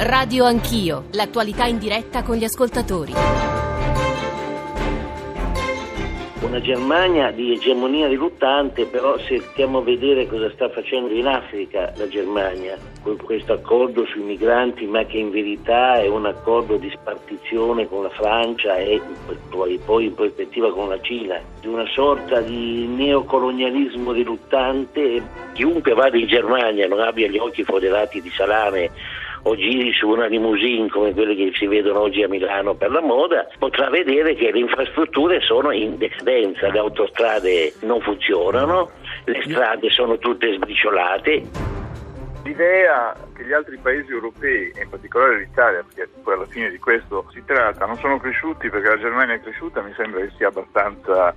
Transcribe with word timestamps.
Radio 0.00 0.44
Anch'io, 0.44 1.06
l'attualità 1.10 1.64
in 1.64 1.76
diretta 1.76 2.22
con 2.22 2.36
gli 2.36 2.44
ascoltatori. 2.44 3.14
Una 6.40 6.60
Germania 6.60 7.32
di 7.32 7.54
egemonia 7.54 8.06
riluttante, 8.06 8.84
però 8.84 9.18
se 9.18 9.40
stiamo 9.50 9.78
a 9.78 9.82
vedere 9.82 10.28
cosa 10.28 10.48
sta 10.52 10.68
facendo 10.68 11.12
in 11.12 11.26
Africa 11.26 11.92
la 11.96 12.06
Germania, 12.06 12.78
con 13.02 13.16
questo 13.16 13.54
accordo 13.54 14.06
sui 14.06 14.22
migranti, 14.22 14.86
ma 14.86 15.04
che 15.04 15.18
in 15.18 15.32
verità 15.32 16.00
è 16.00 16.06
un 16.06 16.26
accordo 16.26 16.76
di 16.76 16.88
spartizione 16.90 17.88
con 17.88 18.04
la 18.04 18.10
Francia 18.10 18.76
e 18.76 19.02
poi, 19.84 20.04
in 20.04 20.14
prospettiva 20.14 20.72
con 20.72 20.90
la 20.90 21.00
Cina, 21.00 21.40
di 21.60 21.66
una 21.66 21.86
sorta 21.92 22.40
di 22.40 22.86
neocolonialismo 22.86 24.12
riluttante. 24.12 25.46
Chiunque 25.54 25.92
vada 25.92 26.16
in 26.16 26.28
Germania 26.28 26.86
non 26.86 27.00
abbia 27.00 27.26
gli 27.26 27.36
occhi 27.36 27.64
foderati 27.64 28.22
di 28.22 28.30
salame 28.30 29.16
o 29.42 29.56
giri 29.56 29.92
su 29.92 30.08
una 30.08 30.26
limousine 30.26 30.88
come 30.88 31.12
quelle 31.12 31.34
che 31.34 31.52
si 31.54 31.66
vedono 31.66 32.00
oggi 32.00 32.22
a 32.22 32.28
Milano 32.28 32.74
per 32.74 32.90
la 32.90 33.00
moda, 33.00 33.46
potrà 33.58 33.88
vedere 33.90 34.34
che 34.34 34.50
le 34.50 34.60
infrastrutture 34.60 35.40
sono 35.40 35.70
in 35.70 35.98
decadenza, 35.98 36.70
le 36.70 36.78
autostrade 36.78 37.74
non 37.80 38.00
funzionano, 38.00 38.90
le 39.24 39.42
strade 39.42 39.90
sono 39.90 40.18
tutte 40.18 40.52
sbriciolate. 40.54 41.76
L'idea 42.44 43.14
che 43.34 43.44
gli 43.44 43.52
altri 43.52 43.76
paesi 43.76 44.10
europei, 44.10 44.72
e 44.74 44.82
in 44.82 44.88
particolare 44.88 45.38
l'Italia, 45.38 45.84
perché 45.84 46.10
poi 46.22 46.34
alla 46.34 46.46
fine 46.46 46.70
di 46.70 46.78
questo 46.78 47.26
si 47.32 47.42
tratta, 47.44 47.86
non 47.86 47.96
sono 47.96 48.18
cresciuti 48.18 48.70
perché 48.70 48.88
la 48.88 48.98
Germania 48.98 49.34
è 49.34 49.40
cresciuta, 49.40 49.82
mi 49.82 49.92
sembra 49.96 50.20
che 50.20 50.32
sia 50.36 50.48
abbastanza, 50.48 51.34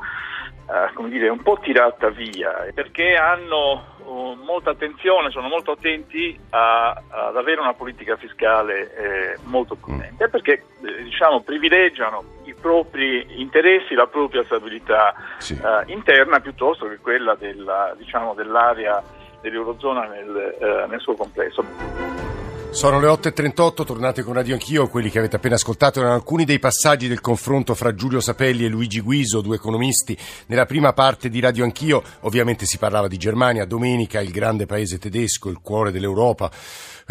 uh, 0.71 0.93
come 0.93 1.09
dire, 1.09 1.29
un 1.29 1.41
po' 1.41 1.57
tirata 1.61 2.09
via, 2.09 2.71
perché 2.73 3.15
hanno 3.15 3.95
uh, 4.05 4.37
molta 4.43 4.71
attenzione, 4.71 5.29
sono 5.31 5.47
molto 5.47 5.71
attenti 5.71 6.39
a, 6.51 6.89
ad 7.09 7.35
avere 7.35 7.59
una 7.59 7.73
politica 7.73 8.15
fiscale 8.15 8.95
eh, 8.95 9.37
molto 9.43 9.75
prudente, 9.75 10.29
perché 10.29 10.63
eh, 10.83 11.03
diciamo, 11.03 11.41
privilegiano 11.41 12.23
i 12.45 12.53
propri 12.53 13.39
interessi, 13.41 13.93
la 13.93 14.07
propria 14.07 14.43
stabilità 14.45 15.13
sì. 15.37 15.59
interna 15.87 16.39
piuttosto 16.39 16.87
che 16.87 16.97
quella 16.97 17.35
della, 17.35 17.93
diciamo, 17.97 18.33
dell'area 18.33 19.03
dell'Eurozona 19.41 20.05
nel, 20.05 20.55
eh, 20.59 20.85
nel 20.87 20.99
suo 20.99 21.15
complesso. 21.15 22.20
Sono 22.71 23.01
le 23.01 23.07
8.38, 23.07 23.83
tornate 23.83 24.23
con 24.23 24.33
Radio 24.33 24.53
Anch'io, 24.53 24.87
quelli 24.87 25.09
che 25.09 25.19
avete 25.19 25.35
appena 25.35 25.55
ascoltato 25.55 25.99
erano 25.99 26.15
alcuni 26.15 26.45
dei 26.45 26.57
passaggi 26.57 27.09
del 27.09 27.19
confronto 27.19 27.75
fra 27.75 27.93
Giulio 27.93 28.21
Sapelli 28.21 28.63
e 28.63 28.69
Luigi 28.69 29.01
Guiso, 29.01 29.41
due 29.41 29.57
economisti. 29.57 30.17
Nella 30.47 30.65
prima 30.65 30.93
parte 30.93 31.29
di 31.29 31.41
Radio 31.41 31.65
Anch'io 31.65 32.01
ovviamente 32.21 32.65
si 32.65 32.77
parlava 32.77 33.09
di 33.09 33.17
Germania, 33.17 33.65
domenica 33.65 34.21
il 34.21 34.31
grande 34.31 34.65
paese 34.65 34.97
tedesco, 34.97 35.49
il 35.49 35.59
cuore 35.61 35.91
dell'Europa 35.91 36.49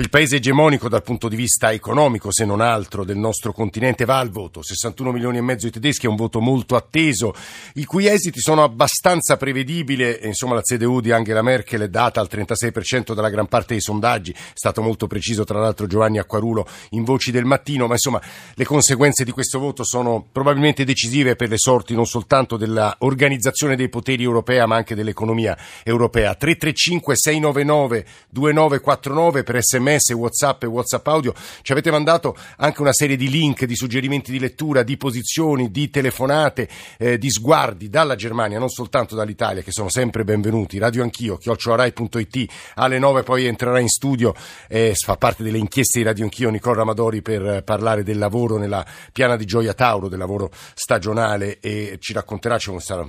il 0.00 0.08
paese 0.08 0.36
egemonico 0.36 0.88
dal 0.88 1.02
punto 1.02 1.28
di 1.28 1.36
vista 1.36 1.72
economico, 1.72 2.32
se 2.32 2.46
non 2.46 2.62
altro, 2.62 3.04
del 3.04 3.18
nostro 3.18 3.52
continente 3.52 4.06
va 4.06 4.18
al 4.18 4.30
voto. 4.30 4.62
61 4.62 5.12
milioni 5.12 5.36
e 5.36 5.42
mezzo 5.42 5.66
di 5.66 5.72
tedeschi 5.72 6.06
è 6.06 6.08
un 6.08 6.16
voto 6.16 6.40
molto 6.40 6.74
atteso, 6.74 7.34
i 7.74 7.84
cui 7.84 8.06
esiti 8.06 8.40
sono 8.40 8.62
abbastanza 8.62 9.36
prevedibili. 9.36 10.20
Insomma, 10.22 10.54
la 10.54 10.62
CDU 10.62 11.00
di 11.00 11.12
Angela 11.12 11.42
Merkel 11.42 11.82
è 11.82 11.88
data 11.88 12.18
al 12.18 12.28
36% 12.30 13.12
dalla 13.12 13.28
gran 13.28 13.46
parte 13.46 13.74
dei 13.74 13.82
sondaggi. 13.82 14.32
È 14.32 14.36
stato 14.54 14.80
molto 14.80 15.06
preciso, 15.06 15.44
tra 15.50 15.58
l'altro, 15.58 15.88
Giovanni 15.88 16.18
Acquarulo 16.18 16.64
in 16.90 17.02
Voci 17.02 17.32
del 17.32 17.44
Mattino. 17.44 17.88
Ma 17.88 17.94
insomma, 17.94 18.20
le 18.54 18.64
conseguenze 18.64 19.24
di 19.24 19.32
questo 19.32 19.58
voto 19.58 19.82
sono 19.82 20.24
probabilmente 20.30 20.84
decisive 20.84 21.34
per 21.34 21.48
le 21.48 21.58
sorti 21.58 21.92
non 21.94 22.06
soltanto 22.06 22.56
dell'organizzazione 22.56 23.74
dei 23.74 23.88
poteri 23.88 24.22
europea, 24.22 24.66
ma 24.66 24.76
anche 24.76 24.94
dell'economia 24.94 25.58
europea. 25.82 26.36
335 26.36 27.16
699 27.16 28.06
2949 28.30 29.42
per 29.42 29.60
sms, 29.60 30.10
whatsapp 30.10 30.62
e 30.62 30.66
whatsapp 30.66 31.06
audio, 31.08 31.34
ci 31.62 31.72
avete 31.72 31.90
mandato 31.90 32.36
anche 32.58 32.80
una 32.80 32.92
serie 32.92 33.16
di 33.16 33.28
link, 33.28 33.64
di 33.64 33.74
suggerimenti 33.74 34.30
di 34.30 34.38
lettura, 34.38 34.84
di 34.84 34.96
posizioni, 34.96 35.72
di 35.72 35.90
telefonate, 35.90 36.68
eh, 36.96 37.18
di 37.18 37.30
sguardi 37.30 37.88
dalla 37.88 38.14
Germania, 38.14 38.60
non 38.60 38.68
soltanto 38.68 39.16
dall'Italia, 39.16 39.62
che 39.62 39.72
sono 39.72 39.88
sempre 39.88 40.22
benvenuti. 40.22 40.78
Radio 40.78 41.02
Anch'io, 41.02 41.38
chiocciolarai.it, 41.38 42.52
alle 42.74 42.98
9 43.00 43.24
poi 43.24 43.46
entrerà 43.46 43.80
in 43.80 43.88
studio, 43.88 44.32
eh, 44.68 44.94
fa 44.94 45.16
parte 45.16 45.39
delle 45.42 45.58
inchieste 45.58 45.98
di 45.98 46.04
Radio 46.04 46.24
Anch'io 46.24 46.50
Nicola 46.50 46.76
Ramadori 46.76 47.22
per 47.22 47.62
parlare 47.64 48.02
del 48.02 48.18
lavoro 48.18 48.58
nella 48.58 48.84
piana 49.12 49.36
di 49.36 49.44
Gioia 49.44 49.74
Tauro, 49.74 50.08
del 50.08 50.18
lavoro 50.18 50.50
stagionale 50.74 51.58
e 51.60 51.96
ci 52.00 52.12
racconterà, 52.12 52.58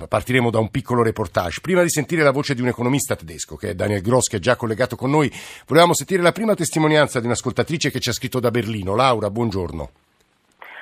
partiremo 0.08 0.50
da 0.50 0.58
un 0.58 0.70
piccolo 0.70 1.02
reportage. 1.02 1.60
Prima 1.60 1.82
di 1.82 1.90
sentire 1.90 2.22
la 2.22 2.30
voce 2.30 2.54
di 2.54 2.60
un 2.60 2.68
economista 2.68 3.16
tedesco, 3.16 3.56
che 3.56 3.70
è 3.70 3.74
Daniel 3.74 4.02
Gross, 4.02 4.28
che 4.28 4.36
è 4.36 4.40
già 4.40 4.56
collegato 4.56 4.96
con 4.96 5.10
noi, 5.10 5.32
volevamo 5.66 5.94
sentire 5.94 6.22
la 6.22 6.32
prima 6.32 6.54
testimonianza 6.54 7.20
di 7.20 7.26
un'ascoltatrice 7.26 7.90
che 7.90 8.00
ci 8.00 8.08
ha 8.08 8.12
scritto 8.12 8.40
da 8.40 8.50
Berlino. 8.50 8.94
Laura, 8.94 9.30
buongiorno. 9.30 9.90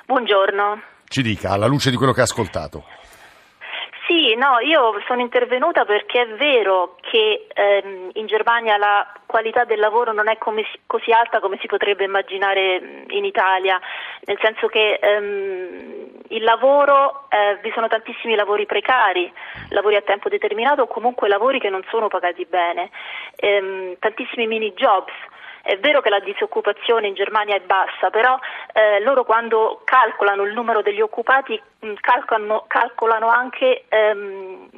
Buongiorno. 0.06 0.82
Ci 1.06 1.22
dica, 1.22 1.50
alla 1.50 1.66
luce 1.66 1.90
di 1.90 1.96
quello 1.96 2.12
che 2.12 2.20
ha 2.20 2.24
ascoltato. 2.24 2.84
Sì, 4.10 4.34
no, 4.34 4.58
io 4.58 5.00
sono 5.06 5.20
intervenuta 5.20 5.84
perché 5.84 6.22
è 6.22 6.26
vero 6.34 6.96
che 7.00 7.46
ehm, 7.54 8.10
in 8.14 8.26
Germania 8.26 8.76
la 8.76 9.06
qualità 9.24 9.62
del 9.62 9.78
lavoro 9.78 10.12
non 10.12 10.28
è 10.28 10.36
come, 10.36 10.64
così 10.84 11.12
alta 11.12 11.38
come 11.38 11.58
si 11.60 11.68
potrebbe 11.68 12.02
immaginare 12.02 13.04
in 13.06 13.24
Italia, 13.24 13.80
nel 14.24 14.36
senso 14.42 14.66
che 14.66 14.98
ehm, 15.00 16.08
il 16.30 16.42
lavoro, 16.42 17.26
eh, 17.28 17.60
vi 17.62 17.70
sono 17.72 17.86
tantissimi 17.86 18.34
lavori 18.34 18.66
precari, 18.66 19.32
lavori 19.68 19.94
a 19.94 20.02
tempo 20.02 20.28
determinato 20.28 20.82
o 20.82 20.86
comunque 20.88 21.28
lavori 21.28 21.60
che 21.60 21.70
non 21.70 21.84
sono 21.88 22.08
pagati 22.08 22.44
bene, 22.50 22.90
ehm, 23.36 23.94
tantissimi 24.00 24.48
mini 24.48 24.72
jobs. 24.72 25.12
È 25.62 25.78
vero 25.78 26.00
che 26.00 26.08
la 26.08 26.20
disoccupazione 26.20 27.08
in 27.08 27.14
Germania 27.14 27.56
è 27.56 27.60
bassa, 27.60 28.10
però 28.10 28.38
eh, 28.72 29.00
loro 29.02 29.24
quando 29.24 29.82
calcolano 29.84 30.44
il 30.44 30.52
numero 30.52 30.82
degli 30.82 31.00
occupati 31.00 31.60
mh, 31.80 31.92
calcolano, 32.00 32.64
calcolano, 32.66 33.28
anche 33.28 33.84
ehm, 33.88 34.68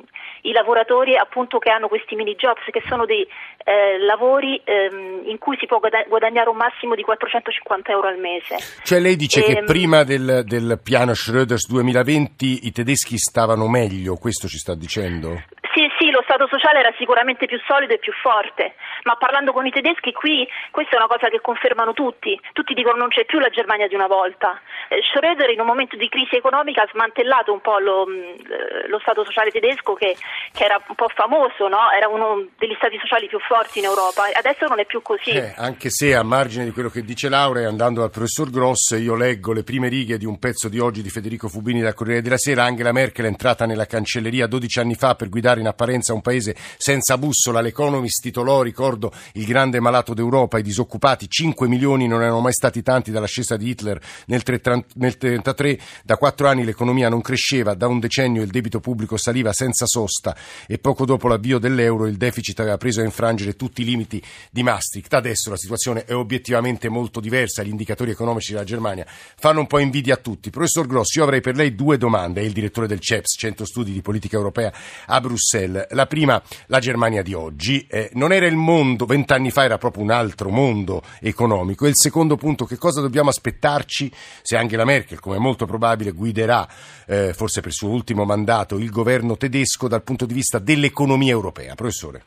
i 0.42 0.52
lavoratori 0.52 1.16
appunto 1.16 1.58
che 1.58 1.70
hanno 1.70 1.88
questi 1.88 2.14
mini 2.14 2.34
jobs 2.34 2.62
che 2.70 2.82
sono 2.88 3.06
dei 3.06 3.26
eh, 3.64 3.98
lavori 3.98 4.60
ehm, 4.64 5.22
in 5.26 5.38
cui 5.38 5.56
si 5.58 5.66
può 5.66 5.78
guadagnare 5.78 6.48
un 6.48 6.56
massimo 6.56 6.94
di 6.94 7.02
450 7.02 7.92
euro 7.92 8.08
al 8.08 8.18
mese. 8.18 8.56
Cioè 8.82 8.98
lei 8.98 9.16
dice 9.16 9.40
e, 9.40 9.44
che 9.44 9.58
ehm, 9.58 9.66
prima 9.66 10.02
del, 10.04 10.42
del 10.44 10.80
piano 10.82 11.12
Schröders 11.12 11.68
2020 11.68 12.66
i 12.66 12.72
tedeschi 12.72 13.18
stavano 13.18 13.68
meglio, 13.68 14.16
questo 14.16 14.48
ci 14.48 14.58
sta 14.58 14.74
dicendo? 14.74 15.42
Sì, 15.74 15.88
sì, 15.98 16.10
lo 16.22 16.24
Stato 16.24 16.46
sociale 16.46 16.78
era 16.78 16.94
sicuramente 16.96 17.46
più 17.46 17.58
solido 17.66 17.94
e 17.94 17.98
più 17.98 18.12
forte, 18.12 18.74
ma 19.02 19.16
parlando 19.16 19.52
con 19.52 19.66
i 19.66 19.72
tedeschi 19.72 20.12
qui 20.12 20.46
questa 20.70 20.94
è 20.94 20.96
una 20.96 21.08
cosa 21.08 21.28
che 21.28 21.40
confermano 21.40 21.92
tutti, 21.92 22.38
tutti 22.52 22.74
dicono 22.74 22.96
non 22.96 23.08
c'è 23.08 23.24
più 23.24 23.40
la 23.40 23.50
Germania 23.50 23.88
di 23.88 23.94
una 23.94 24.06
volta. 24.06 24.60
Eh, 24.88 25.02
Schröder 25.02 25.50
in 25.50 25.60
un 25.60 25.66
momento 25.66 25.96
di 25.96 26.08
crisi 26.08 26.36
economica 26.36 26.82
ha 26.82 26.88
smantellato 26.92 27.52
un 27.52 27.60
po' 27.60 27.78
lo, 27.78 28.06
mm, 28.06 28.22
eh, 28.22 28.88
lo 28.88 28.98
Stato 29.00 29.24
sociale 29.24 29.50
tedesco 29.50 29.94
che, 29.94 30.16
che, 30.52 30.64
era 30.64 30.80
un 30.86 30.94
po' 30.94 31.08
famoso, 31.08 31.66
no? 31.66 31.90
era 31.90 32.08
uno 32.08 32.46
degli 32.56 32.74
Stati 32.76 32.98
sociali 32.98 33.26
più 33.26 33.40
forti 33.40 33.80
in 33.80 33.86
Europa, 33.86 34.22
adesso 34.32 34.66
non 34.66 34.78
è 34.78 34.86
più 34.86 35.02
così. 35.02 35.30
Eh, 35.30 35.54
anche 35.56 35.90
se 35.90 36.14
a 36.14 36.22
margine 36.22 36.64
di 36.64 36.70
quello 36.70 36.88
che 36.88 37.02
dice 37.02 37.28
Laura 37.28 37.66
andando 37.66 38.02
al 38.02 38.10
professor 38.10 38.50
Gross, 38.50 38.96
io 38.98 39.16
leggo 39.16 39.52
le 39.52 39.64
prime 39.64 39.88
righe 39.88 40.18
di 40.18 40.24
un 40.24 40.38
pezzo 40.38 40.68
di 40.68 40.78
oggi 40.78 41.02
di 41.02 41.10
Federico 41.10 41.48
Fubini 41.48 41.80
da 41.80 41.94
Corriere 41.94 42.22
della 42.22 42.38
Sera, 42.38 42.64
Angela 42.64 42.92
Merkel 42.92 43.24
è 43.24 43.28
entrata 43.28 43.66
nella 43.66 43.86
cancelleria 43.86 44.46
12 44.46 44.78
anni 44.78 44.94
fa 44.94 45.14
per 45.14 45.28
guidare 45.28 45.60
in 45.60 45.66
apparenza 45.66 46.11
un 46.12 46.20
paese 46.20 46.56
senza 46.76 47.18
bussola. 47.18 47.60
L'Economist 47.60 48.22
titolò, 48.22 48.62
ricordo, 48.62 49.12
il 49.34 49.44
grande 49.44 49.80
malato 49.80 50.14
d'Europa, 50.14 50.58
i 50.58 50.62
disoccupati, 50.62 51.28
5 51.28 51.68
milioni 51.68 52.06
non 52.06 52.22
erano 52.22 52.40
mai 52.40 52.52
stati 52.52 52.82
tanti 52.82 53.10
dall'ascesa 53.10 53.56
di 53.56 53.68
Hitler 53.68 54.00
nel 54.26 54.42
1933. 54.44 55.78
Da 56.04 56.16
quattro 56.16 56.48
anni 56.48 56.64
l'economia 56.64 57.08
non 57.08 57.20
cresceva, 57.20 57.74
da 57.74 57.86
un 57.86 57.98
decennio 57.98 58.42
il 58.42 58.50
debito 58.50 58.80
pubblico 58.80 59.16
saliva 59.16 59.52
senza 59.52 59.86
sosta 59.86 60.36
e 60.66 60.78
poco 60.78 61.04
dopo 61.04 61.28
l'avvio 61.28 61.58
dell'euro 61.58 62.06
il 62.06 62.16
deficit 62.16 62.60
aveva 62.60 62.76
preso 62.76 63.00
a 63.00 63.04
infrangere 63.04 63.56
tutti 63.56 63.82
i 63.82 63.84
limiti 63.84 64.22
di 64.50 64.62
Maastricht. 64.62 65.12
Adesso 65.14 65.50
la 65.50 65.56
situazione 65.56 66.04
è 66.04 66.14
obiettivamente 66.14 66.88
molto 66.88 67.20
diversa, 67.20 67.62
gli 67.62 67.68
indicatori 67.68 68.10
economici 68.10 68.52
della 68.52 68.64
Germania 68.64 69.06
fanno 69.06 69.60
un 69.60 69.66
po' 69.66 69.78
invidia 69.78 70.14
a 70.14 70.18
tutti. 70.18 70.50
Professor 70.50 70.86
Grossi, 70.86 71.18
io 71.18 71.24
avrei 71.24 71.40
per 71.40 71.56
lei 71.56 71.74
due 71.74 71.98
domande, 71.98 72.40
è 72.40 72.44
il 72.44 72.52
direttore 72.52 72.86
del 72.86 73.00
CEPS, 73.00 73.36
Centro 73.38 73.64
Studi 73.64 73.92
di 73.92 74.02
Politica 74.02 74.36
Europea 74.36 74.72
a 75.06 75.20
Bruxelles. 75.20 75.86
La 75.92 76.06
prima, 76.06 76.40
la 76.66 76.78
Germania 76.78 77.22
di 77.22 77.34
oggi. 77.34 77.86
Eh, 77.88 78.10
non 78.14 78.32
era 78.32 78.46
il 78.46 78.56
mondo, 78.56 79.04
vent'anni 79.04 79.50
fa 79.50 79.64
era 79.64 79.78
proprio 79.78 80.02
un 80.02 80.10
altro 80.10 80.48
mondo 80.48 81.02
economico. 81.20 81.84
E 81.84 81.88
il 81.88 81.96
secondo 81.96 82.36
punto, 82.36 82.64
che 82.64 82.78
cosa 82.78 83.00
dobbiamo 83.00 83.28
aspettarci 83.28 84.10
se 84.12 84.56
Angela 84.56 84.84
Merkel, 84.84 85.20
come 85.20 85.36
è 85.36 85.38
molto 85.38 85.66
probabile, 85.66 86.12
guiderà, 86.12 86.66
eh, 87.06 87.32
forse 87.34 87.60
per 87.60 87.70
il 87.70 87.76
suo 87.76 87.90
ultimo 87.90 88.24
mandato, 88.24 88.78
il 88.78 88.90
governo 88.90 89.36
tedesco 89.36 89.88
dal 89.88 90.02
punto 90.02 90.24
di 90.24 90.34
vista 90.34 90.58
dell'economia 90.58 91.32
europea? 91.32 91.74
Professore. 91.74 92.22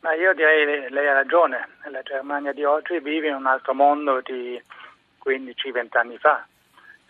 Ma 0.00 0.12
io 0.12 0.34
direi 0.34 0.90
lei 0.90 1.08
ha 1.08 1.14
ragione, 1.14 1.66
la 1.90 2.02
Germania 2.02 2.52
di 2.52 2.62
oggi 2.62 2.98
vive 2.98 3.28
in 3.28 3.36
un 3.36 3.46
altro 3.46 3.72
mondo 3.72 4.20
di 4.22 4.62
15-20 5.24 5.96
anni 5.96 6.18
fa. 6.18 6.46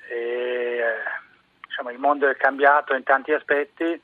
E, 0.09 0.15
eh, 0.15 1.23
diciamo, 1.67 1.91
il 1.91 1.99
mondo 1.99 2.29
è 2.29 2.37
cambiato 2.37 2.95
in 2.95 3.03
tanti 3.03 3.33
aspetti, 3.33 4.01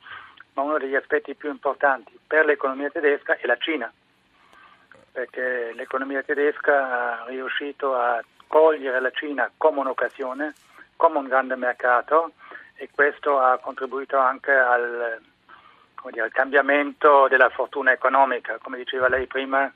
ma 0.55 0.63
uno 0.63 0.79
degli 0.79 0.95
aspetti 0.95 1.35
più 1.35 1.51
importanti 1.51 2.19
per 2.27 2.45
l'economia 2.45 2.91
tedesca 2.91 3.37
è 3.37 3.47
la 3.47 3.57
Cina. 3.57 3.93
perché 5.13 5.73
l'economia 5.75 6.23
tedesca 6.23 7.23
ha 7.23 7.25
riuscito 7.27 7.97
a 7.97 8.23
cogliere 8.47 9.01
la 9.01 9.11
Cina 9.11 9.51
come 9.57 9.81
un'occasione, 9.81 10.55
come 10.97 11.19
un 11.19 11.29
grande 11.29 11.57
mercato 11.57 12.33
e 12.75 12.89
questo 12.95 13.39
ha 13.39 13.59
contribuito 13.59 14.17
anche 14.17 14.53
al, 14.53 15.21
dire, 16.11 16.23
al 16.23 16.33
cambiamento 16.33 17.29
della 17.29 17.51
fortuna 17.51 17.93
economica. 17.93 18.59
Come 18.63 18.79
diceva 18.79 19.09
lei 19.09 19.27
prima, 19.27 19.71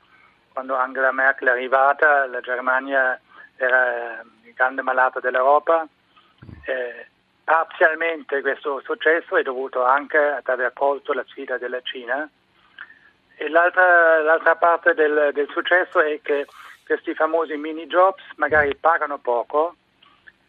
quando 0.51 0.75
Angela 0.75 1.11
Merkel 1.11 1.49
è 1.49 1.51
arrivata, 1.51 2.25
la 2.25 2.41
Germania 2.41 3.19
era 3.57 4.23
il 4.43 4.53
grande 4.53 4.81
malato 4.81 5.19
dell'Europa. 5.19 5.85
Eh, 6.65 7.07
parzialmente 7.45 8.41
questo 8.41 8.81
successo 8.83 9.37
è 9.37 9.43
dovuto 9.43 9.85
anche 9.85 10.17
ad 10.17 10.47
aver 10.47 10.73
colto 10.73 11.13
la 11.13 11.23
sfida 11.27 11.57
della 11.57 11.79
Cina. 11.81 12.27
E 13.37 13.49
l'altra, 13.49 14.21
l'altra 14.21 14.55
parte 14.55 14.93
del, 14.93 15.29
del, 15.33 15.47
successo 15.51 16.01
è 16.01 16.19
che 16.21 16.47
questi 16.85 17.13
famosi 17.13 17.55
mini 17.55 17.85
jobs 17.85 18.23
magari 18.35 18.75
pagano 18.75 19.19
poco, 19.19 19.75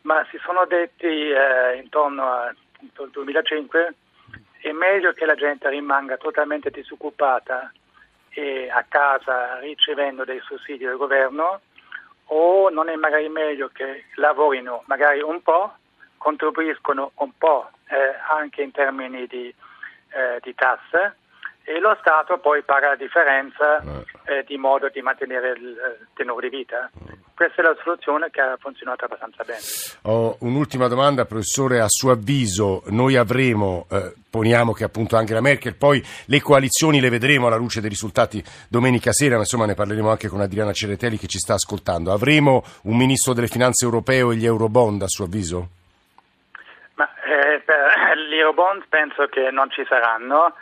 ma 0.02 0.26
si 0.30 0.38
sono 0.42 0.64
detti 0.66 1.06
eh, 1.06 1.76
intorno 1.76 2.32
al 2.32 2.56
2005 3.10 3.94
è 4.60 4.72
meglio 4.72 5.12
che 5.12 5.24
la 5.26 5.36
gente 5.36 5.68
rimanga 5.68 6.16
totalmente 6.16 6.70
disoccupata 6.70 7.72
e 8.30 8.68
a 8.68 8.84
casa 8.88 9.60
ricevendo 9.60 10.24
dei 10.24 10.40
sussidi 10.40 10.84
del 10.84 10.96
governo 10.96 11.60
o 12.24 12.68
non 12.70 12.88
è 12.88 12.96
magari 12.96 13.28
meglio 13.28 13.70
che 13.72 14.06
lavorino 14.14 14.82
magari 14.86 15.20
un 15.20 15.40
po', 15.42 15.72
contribuiscono 16.26 17.12
un 17.18 17.30
po' 17.38 17.70
eh, 17.86 18.18
anche 18.36 18.60
in 18.60 18.72
termini 18.72 19.28
di, 19.28 19.46
eh, 19.46 20.40
di 20.42 20.52
tasse 20.56 21.14
e 21.62 21.78
lo 21.78 21.96
Stato 22.00 22.38
poi 22.38 22.64
paga 22.64 22.88
la 22.88 22.96
differenza 22.96 23.80
eh, 24.24 24.42
di 24.44 24.56
modo 24.56 24.88
di 24.88 25.00
mantenere 25.02 25.50
il 25.52 25.68
eh, 25.68 26.06
tenore 26.14 26.48
di 26.48 26.56
vita. 26.56 26.90
Questa 27.32 27.62
è 27.62 27.64
la 27.64 27.76
soluzione 27.80 28.30
che 28.30 28.40
ha 28.40 28.56
funzionato 28.58 29.04
abbastanza 29.04 29.44
bene. 29.44 29.60
Ho 30.02 30.36
un'ultima 30.40 30.88
domanda, 30.88 31.26
professore. 31.26 31.78
A 31.80 31.88
suo 31.88 32.10
avviso 32.10 32.82
noi 32.86 33.14
avremo, 33.14 33.86
eh, 33.88 34.14
poniamo 34.28 34.72
che 34.72 34.82
appunto 34.82 35.14
Angela 35.16 35.40
Merkel, 35.40 35.76
poi 35.76 36.04
le 36.24 36.40
coalizioni 36.40 36.98
le 36.98 37.08
vedremo 37.08 37.46
alla 37.46 37.56
luce 37.56 37.80
dei 37.80 37.90
risultati 37.90 38.42
domenica 38.68 39.12
sera, 39.12 39.34
ma 39.34 39.42
insomma 39.42 39.66
ne 39.66 39.74
parleremo 39.74 40.10
anche 40.10 40.26
con 40.26 40.40
Adriana 40.40 40.72
Ceretelli 40.72 41.18
che 41.18 41.28
ci 41.28 41.38
sta 41.38 41.54
ascoltando. 41.54 42.10
Avremo 42.10 42.64
un 42.82 42.96
ministro 42.96 43.32
delle 43.32 43.46
finanze 43.46 43.84
europeo 43.84 44.32
e 44.32 44.36
gli 44.36 44.46
eurobond 44.46 45.02
a 45.02 45.08
suo 45.08 45.26
avviso? 45.26 45.75
Gli 48.36 48.40
eurobond 48.40 48.84
penso 48.90 49.28
che 49.28 49.50
non 49.50 49.70
ci 49.70 49.82
saranno 49.88 50.52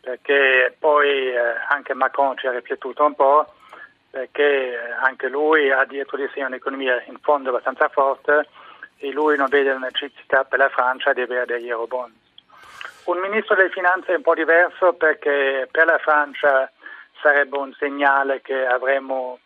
perché 0.00 0.74
poi 0.78 1.28
eh, 1.28 1.38
anche 1.68 1.92
Macron 1.92 2.38
ci 2.38 2.46
ha 2.46 2.52
riflettuto 2.52 3.04
un 3.04 3.14
po', 3.14 3.52
perché 4.10 4.74
anche 5.02 5.28
lui 5.28 5.70
ha 5.70 5.84
dietro 5.84 6.16
di 6.16 6.26
sé 6.32 6.42
un'economia 6.42 7.02
in 7.06 7.18
fondo 7.20 7.50
abbastanza 7.50 7.90
forte 7.90 8.48
e 8.96 9.12
lui 9.12 9.36
non 9.36 9.48
vede 9.50 9.72
la 9.72 9.78
necessità 9.78 10.44
per 10.44 10.58
la 10.58 10.70
Francia 10.70 11.12
di 11.12 11.20
avere 11.20 11.44
degli 11.44 11.68
eurobond. 11.68 12.14
Un 13.04 13.18
ministro 13.18 13.56
delle 13.56 13.68
finanze 13.68 14.12
è 14.12 14.16
un 14.16 14.22
po' 14.22 14.34
diverso 14.34 14.94
perché 14.94 15.68
per 15.70 15.84
la 15.84 15.98
Francia 15.98 16.72
sarebbe 17.20 17.58
un 17.58 17.74
segnale 17.74 18.40
che 18.40 18.64
avremo 18.64 19.38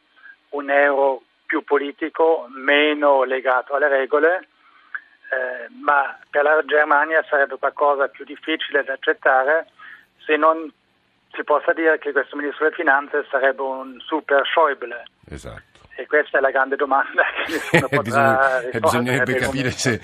un 0.50 0.70
euro 0.70 1.22
più 1.46 1.64
politico, 1.64 2.46
meno 2.48 3.24
legato 3.24 3.74
alle 3.74 3.88
regole, 3.88 4.46
eh, 5.32 5.68
ma 5.80 6.18
per 6.28 6.42
la 6.42 6.62
Germania 6.66 7.24
sarebbe 7.28 7.56
qualcosa 7.58 8.08
più 8.08 8.24
difficile 8.24 8.84
da 8.84 8.92
accettare 8.92 9.66
se 10.26 10.36
non 10.36 10.70
si 11.32 11.42
possa 11.42 11.72
dire 11.72 11.98
che 11.98 12.12
questo 12.12 12.36
ministro 12.36 12.64
delle 12.64 12.76
finanze 12.76 13.24
sarebbe 13.30 13.62
un 13.62 13.98
super 14.00 14.46
Schäuble. 14.46 15.04
Esatto. 15.30 15.80
E 15.96 16.06
questa 16.06 16.36
è 16.38 16.40
la 16.42 16.50
grande 16.50 16.76
domanda 16.76 17.22
che 17.44 17.52
nessuno 17.52 17.88
potrà 17.88 18.60
rispondere. 18.60 18.80
Bisognerebbe 18.80 19.34
capire 19.36 19.70
se 19.70 20.00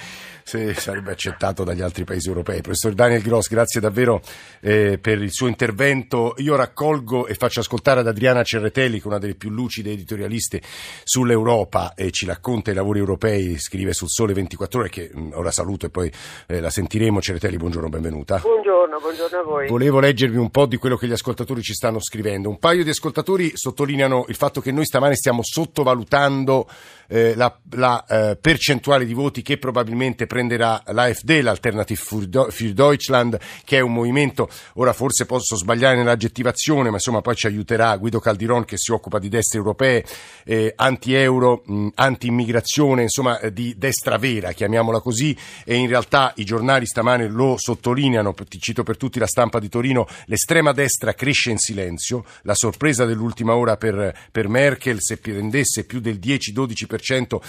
se 0.48 0.72
sarebbe 0.72 1.10
accettato 1.10 1.62
dagli 1.62 1.82
altri 1.82 2.04
paesi 2.04 2.28
europei. 2.28 2.62
Professor 2.62 2.94
Daniel 2.94 3.20
Gross, 3.20 3.48
grazie 3.48 3.82
davvero 3.82 4.22
eh, 4.60 4.98
per 4.98 5.20
il 5.20 5.30
suo 5.30 5.46
intervento. 5.46 6.32
Io 6.38 6.56
raccolgo 6.56 7.26
e 7.26 7.34
faccio 7.34 7.60
ascoltare 7.60 8.00
ad 8.00 8.06
Adriana 8.06 8.42
Cerretelli, 8.42 8.96
che 8.96 9.04
è 9.04 9.08
una 9.08 9.18
delle 9.18 9.34
più 9.34 9.50
lucide 9.50 9.90
editorialiste 9.90 10.62
sull'Europa 11.04 11.92
e 11.94 12.10
ci 12.12 12.24
racconta 12.24 12.70
i 12.70 12.74
lavori 12.74 12.98
europei, 12.98 13.58
scrive 13.58 13.92
sul 13.92 14.08
Sole 14.08 14.32
24 14.32 14.80
Ore, 14.80 14.88
che 14.88 15.10
mm, 15.14 15.32
ora 15.34 15.50
saluto 15.50 15.84
e 15.84 15.90
poi 15.90 16.10
eh, 16.46 16.60
la 16.60 16.70
sentiremo. 16.70 17.20
Cerretelli, 17.20 17.58
buongiorno, 17.58 17.90
benvenuta. 17.90 18.38
Buongiorno, 18.38 19.00
buongiorno 19.00 19.38
a 19.38 19.42
voi. 19.42 19.68
Volevo 19.68 20.00
leggervi 20.00 20.38
un 20.38 20.48
po' 20.48 20.64
di 20.64 20.78
quello 20.78 20.96
che 20.96 21.06
gli 21.06 21.12
ascoltatori 21.12 21.60
ci 21.60 21.74
stanno 21.74 22.00
scrivendo. 22.00 22.48
Un 22.48 22.58
paio 22.58 22.84
di 22.84 22.88
ascoltatori 22.88 23.52
sottolineano 23.54 24.24
il 24.28 24.34
fatto 24.34 24.62
che 24.62 24.72
noi 24.72 24.86
stamane 24.86 25.14
stiamo 25.14 25.42
sottovalutando 25.42 26.66
eh, 27.08 27.34
la, 27.34 27.54
la 27.72 28.04
eh, 28.06 28.36
percentuale 28.40 29.04
di 29.04 29.14
voti 29.14 29.42
che 29.42 29.58
probabilmente 29.58 30.26
prenderà 30.38 30.81
l'AfD, 30.87 31.40
l'Alternative 31.40 32.00
für 32.00 32.73
Deutschland, 32.73 33.37
che 33.64 33.79
è 33.79 33.81
un 33.81 33.93
movimento, 33.93 34.49
ora 34.75 34.93
forse 34.93 35.26
posso 35.26 35.56
sbagliare 35.56 35.96
nell'aggettivazione, 35.96 36.90
ma 36.90 36.94
insomma 36.94 37.23
poi 37.23 37.35
ci 37.35 37.49
aiuterà 37.49 37.96
Guido 37.96 38.20
Caldiron 38.20 38.64
che 38.64 38.76
si 38.79 38.93
occupa 38.93 39.19
di 39.19 39.29
destre 39.29 39.58
europee, 39.58 40.05
eh, 40.44 40.73
anti-euro, 40.76 41.64
anti-immigrazione, 41.94 43.02
insomma 43.02 43.40
eh, 43.40 43.52
di 43.52 43.75
destra 43.76 44.17
vera, 44.17 44.52
chiamiamola 44.52 45.00
così, 45.00 45.37
e 45.64 45.75
in 45.75 45.88
realtà 45.88 46.32
i 46.37 46.44
giornali 46.44 46.87
stamane 46.87 47.26
lo 47.26 47.56
sottolineano, 47.58 48.32
ti 48.32 48.61
cito 48.61 48.85
per 48.85 48.96
tutti 48.96 49.19
la 49.19 49.26
stampa 49.26 49.58
di 49.58 49.69
Torino, 49.69 50.06
l'estrema 50.26 50.70
destra 50.70 51.14
cresce 51.14 51.50
in 51.50 51.58
silenzio, 51.58 52.25
la 52.43 52.55
sorpresa 52.55 53.05
dell'ultima 53.05 53.56
ora 53.56 53.76
per, 53.76 54.14
per 54.31 54.46
Merkel, 54.46 54.99
se 55.00 55.17
prendesse 55.17 55.85
più 55.85 55.99
del 55.99 56.20
10-12% 56.20 57.40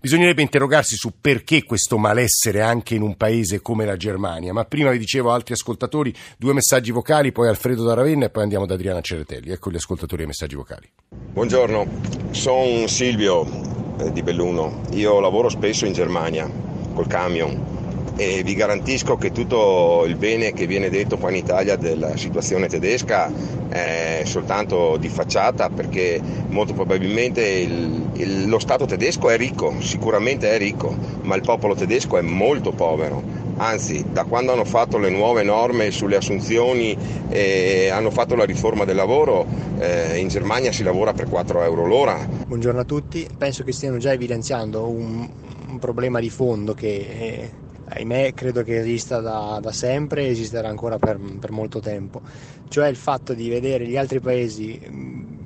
bisognerebbe 0.00 0.42
interrogarsi 0.42 0.96
su 0.96 1.14
perché 1.20 1.64
questo 1.64 1.98
malessere 1.98 2.37
anche 2.62 2.94
in 2.94 3.02
un 3.02 3.16
paese 3.16 3.60
come 3.60 3.84
la 3.84 3.96
Germania. 3.96 4.52
Ma 4.52 4.64
prima 4.64 4.90
vi 4.90 4.98
dicevo 4.98 5.32
altri 5.32 5.54
ascoltatori, 5.54 6.14
due 6.36 6.52
messaggi 6.52 6.92
vocali, 6.92 7.32
poi 7.32 7.48
Alfredo 7.48 7.84
da 7.84 7.94
Ravenna 7.94 8.26
e 8.26 8.30
poi 8.30 8.44
andiamo 8.44 8.66
da 8.66 8.74
Adriana 8.74 9.00
Ceretelli. 9.00 9.50
Ecco 9.50 9.70
gli 9.70 9.76
ascoltatori 9.76 10.22
e 10.22 10.24
i 10.24 10.28
messaggi 10.28 10.54
vocali. 10.54 10.88
Buongiorno, 11.08 11.86
sono 12.30 12.86
Silvio 12.86 13.44
eh, 13.98 14.12
di 14.12 14.22
Belluno. 14.22 14.82
Io 14.92 15.18
lavoro 15.20 15.48
spesso 15.48 15.84
in 15.84 15.92
Germania 15.92 16.48
col 16.94 17.06
camion 17.06 17.77
e 18.16 18.42
vi 18.42 18.54
garantisco 18.54 19.16
che 19.16 19.32
tutto 19.32 20.04
il 20.06 20.16
bene 20.16 20.52
che 20.52 20.66
viene 20.66 20.90
detto 20.90 21.18
qua 21.18 21.30
in 21.30 21.36
Italia 21.36 21.76
della 21.76 22.16
situazione 22.16 22.68
tedesca 22.68 23.30
è 23.68 24.22
soltanto 24.24 24.96
di 24.96 25.08
facciata 25.08 25.68
perché 25.68 26.20
molto 26.48 26.72
probabilmente 26.72 27.46
il, 27.46 28.10
il, 28.14 28.48
lo 28.48 28.58
Stato 28.58 28.86
tedesco 28.86 29.28
è 29.30 29.36
ricco, 29.36 29.74
sicuramente 29.80 30.50
è 30.50 30.58
ricco, 30.58 30.94
ma 31.22 31.34
il 31.34 31.42
popolo 31.42 31.74
tedesco 31.74 32.16
è 32.16 32.22
molto 32.22 32.72
povero. 32.72 33.46
Anzi, 33.56 34.04
da 34.12 34.24
quando 34.24 34.52
hanno 34.52 34.64
fatto 34.64 34.98
le 34.98 35.10
nuove 35.10 35.42
norme 35.42 35.90
sulle 35.90 36.16
assunzioni 36.16 36.96
e 37.28 37.88
hanno 37.90 38.10
fatto 38.10 38.36
la 38.36 38.44
riforma 38.44 38.84
del 38.84 38.94
lavoro, 38.94 39.46
eh, 39.78 40.18
in 40.18 40.28
Germania 40.28 40.70
si 40.70 40.84
lavora 40.84 41.12
per 41.12 41.28
4 41.28 41.62
euro 41.62 41.86
l'ora. 41.86 42.16
Buongiorno 42.46 42.80
a 42.80 42.84
tutti, 42.84 43.26
penso 43.36 43.64
che 43.64 43.72
stiano 43.72 43.98
già 43.98 44.12
evidenziando 44.12 44.88
un, 44.88 45.28
un 45.68 45.78
problema 45.78 46.20
di 46.20 46.30
fondo 46.30 46.74
che... 46.74 46.88
Eh 46.88 47.66
ahimè 47.88 48.34
credo 48.34 48.62
che 48.62 48.78
esista 48.78 49.20
da, 49.20 49.58
da 49.60 49.72
sempre 49.72 50.24
e 50.24 50.30
esisterà 50.30 50.68
ancora 50.68 50.98
per, 50.98 51.18
per, 51.38 51.50
molto 51.50 51.80
tempo, 51.80 52.20
cioè 52.68 52.88
il 52.88 52.96
fatto 52.96 53.34
di 53.34 53.48
vedere 53.48 53.86
gli 53.86 53.96
altri 53.96 54.20
paesi 54.20 54.80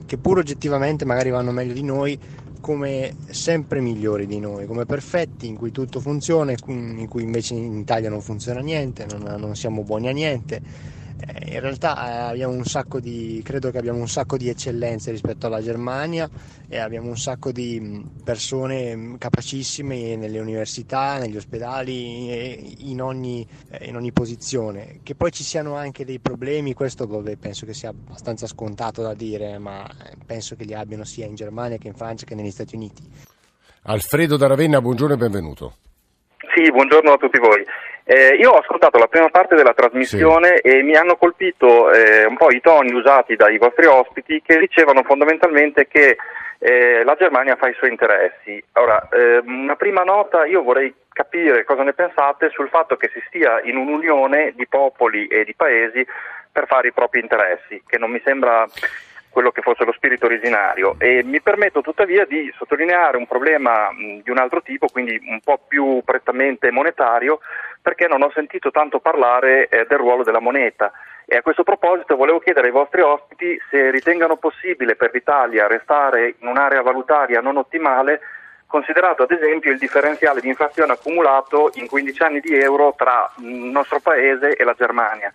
che 0.07 0.19
pur 0.19 0.39
oggettivamente 0.39 1.05
magari 1.05 1.31
vanno 1.31 1.53
meglio 1.53 1.73
di 1.73 1.83
noi 1.83 2.19
come 2.61 3.17
sempre 3.31 3.81
migliori 3.81 4.27
di 4.27 4.39
noi, 4.39 4.67
come 4.67 4.87
perfetti, 4.87 5.49
in 5.49 5.57
cui 5.57 5.73
tutto 5.73 5.99
funziona, 5.99 6.53
in 6.67 7.09
cui 7.09 7.23
invece 7.25 7.55
in 7.55 7.77
Italia 7.77 8.09
non 8.09 8.21
funziona 8.21 8.61
niente, 8.61 9.05
non, 9.11 9.35
non 9.41 9.57
siamo 9.57 9.83
buoni 9.83 10.09
a 10.09 10.13
niente 10.13 11.01
in 11.45 11.61
realtà 11.61 12.09
eh, 12.09 12.31
abbiamo 12.31 12.55
un 12.55 12.65
sacco 12.65 12.99
di, 12.99 13.41
credo 13.45 13.71
che 13.71 13.79
abbiamo 13.79 13.99
un 13.99 14.09
sacco 14.09 14.37
di 14.37 14.49
eccellenze 14.49 15.11
rispetto 15.11 15.47
alla 15.47 15.63
Germania 15.63 16.29
e 16.69 16.79
abbiamo 16.79 17.09
un 17.09 17.19
sacco 17.19 17.53
di 17.53 18.05
persone 18.25 19.17
capacissime 19.19 20.17
nelle 20.17 20.41
università, 20.41 21.19
negli 21.19 21.37
ospedali, 21.37 22.91
in 22.91 23.03
ogni, 23.03 23.47
eh, 23.71 23.87
in 23.87 23.97
ogni 23.97 24.13
posizione. 24.13 25.01
Che 25.03 25.15
poi 25.15 25.31
ci 25.31 25.45
siano 25.45 25.75
anche 25.75 26.05
dei 26.05 26.19
problemi, 26.19 26.75
questo 26.75 27.07
penso 27.39 27.67
che 27.67 27.75
sia 27.75 27.91
abbastanza 27.91 28.47
scontato 28.47 29.03
da 29.03 29.15
dire, 29.15 29.59
ma 29.59 29.89
penso 30.25 30.57
che 30.57 30.65
li 30.65 30.75
abbiano 30.75 31.05
sia 31.05 31.27
in 31.27 31.35
Germania 31.35 31.77
che 31.77 31.89
in 31.89 31.95
Francia 31.95 32.25
che 32.25 32.35
negli 32.35 32.51
Stati 32.51 32.75
Uniti. 32.75 33.03
Alfredo 33.83 34.37
da 34.37 34.47
Ravenna, 34.47 34.81
buongiorno 34.81 35.15
e 35.15 35.19
benvenuto. 35.19 35.75
Sì, 36.55 36.71
buongiorno 36.71 37.13
a 37.13 37.17
tutti 37.17 37.39
voi. 37.39 37.65
Eh, 38.05 38.35
io 38.35 38.51
ho 38.51 38.59
ascoltato 38.59 38.99
la 38.99 39.07
prima 39.07 39.31
parte 39.31 39.55
della 39.55 39.73
trasmissione 39.73 40.61
sì. 40.63 40.69
e 40.69 40.83
mi 40.83 40.95
hanno 40.97 41.17
colpito 41.17 41.91
eh, 41.91 42.27
un 42.27 42.37
po' 42.37 42.51
i 42.51 42.61
toni 42.61 42.93
usati 42.93 43.37
dai 43.37 43.57
vostri 43.57 43.87
ospiti 43.87 44.43
che 44.45 44.59
dicevano 44.59 45.03
fondamentalmente 45.03 45.87
che 45.87 46.19
eh, 46.59 47.05
la 47.05 47.15
Germania 47.15 47.57
fa 47.57 47.69
i 47.69 47.75
suoi 47.75 47.89
interessi. 47.89 48.63
Ora, 48.75 49.09
ehm, 49.11 49.63
una 49.63 49.77
prima 49.77 50.03
nota, 50.03 50.45
io 50.45 50.63
vorrei 50.63 50.93
capire 51.11 51.65
cosa 51.65 51.85
ne 51.85 51.95
pensate 51.95 52.51
sul 52.51 52.69
fatto 52.69 52.97
che 52.97 53.11
si 53.15 53.23
stia 53.29 53.61
in 53.63 53.77
un'unione 53.77 54.53
di 54.55 54.67
popoli 54.67 55.27
e 55.29 55.45
di 55.45 55.55
paesi 55.55 56.05
per 56.53 56.67
fare 56.67 56.89
i 56.89 56.93
propri 56.93 57.21
interessi, 57.21 57.83
che 57.87 57.97
non 57.97 58.11
mi 58.11 58.21
sembra 58.25 58.67
quello 59.33 59.51
che 59.51 59.63
fosse 59.63 59.85
lo 59.85 59.93
spirito 59.93 60.27
originario 60.27 60.95
e 60.99 61.23
mi 61.25 61.41
permetto 61.41 61.81
tuttavia 61.81 62.27
di 62.27 62.53
sottolineare 62.57 63.17
un 63.17 63.27
problema 63.27 63.89
di 64.23 64.31
un 64.31 64.39
altro 64.39 64.63
tipo, 64.63 64.87
quindi 64.87 65.19
un 65.27 65.41
po' 65.43 65.59
più 65.67 66.03
prettamente 66.05 66.71
monetario, 66.71 67.41
perché 67.81 68.07
non 68.07 68.23
ho 68.23 68.31
sentito 68.33 68.71
tanto 68.71 69.01
parlare 69.01 69.69
eh, 69.69 69.87
del 69.89 69.99
ruolo 69.99 70.23
della 70.23 70.41
moneta. 70.41 70.93
E 71.25 71.37
a 71.37 71.43
questo 71.43 71.63
proposito 71.63 72.17
volevo 72.17 72.41
chiedere 72.41 72.67
ai 72.67 72.73
vostri 72.73 73.01
ospiti 73.01 73.59
se 73.71 73.91
ritengano 73.91 74.37
possibile 74.37 74.97
per 74.97 75.11
l'Italia 75.13 75.67
restare 75.67 76.35
in 76.39 76.47
un'area 76.47 76.83
valutaria 76.83 77.41
non 77.41 77.57
ottimale, 77.57 78.21
considerato 78.67 79.23
ad 79.23 79.31
esempio 79.31 79.71
il 79.71 79.79
differenziale 79.79 80.41
di 80.41 80.49
inflazione 80.49 80.93
accumulato 80.93 81.71
in 81.75 81.87
15 81.87 82.23
anni 82.23 82.41
di 82.41 82.55
euro 82.55 82.95
tra 82.97 83.31
il 83.39 83.47
nostro 83.47 84.01
paese 84.01 84.57
e 84.57 84.65
la 84.65 84.75
Germania. 84.75 85.33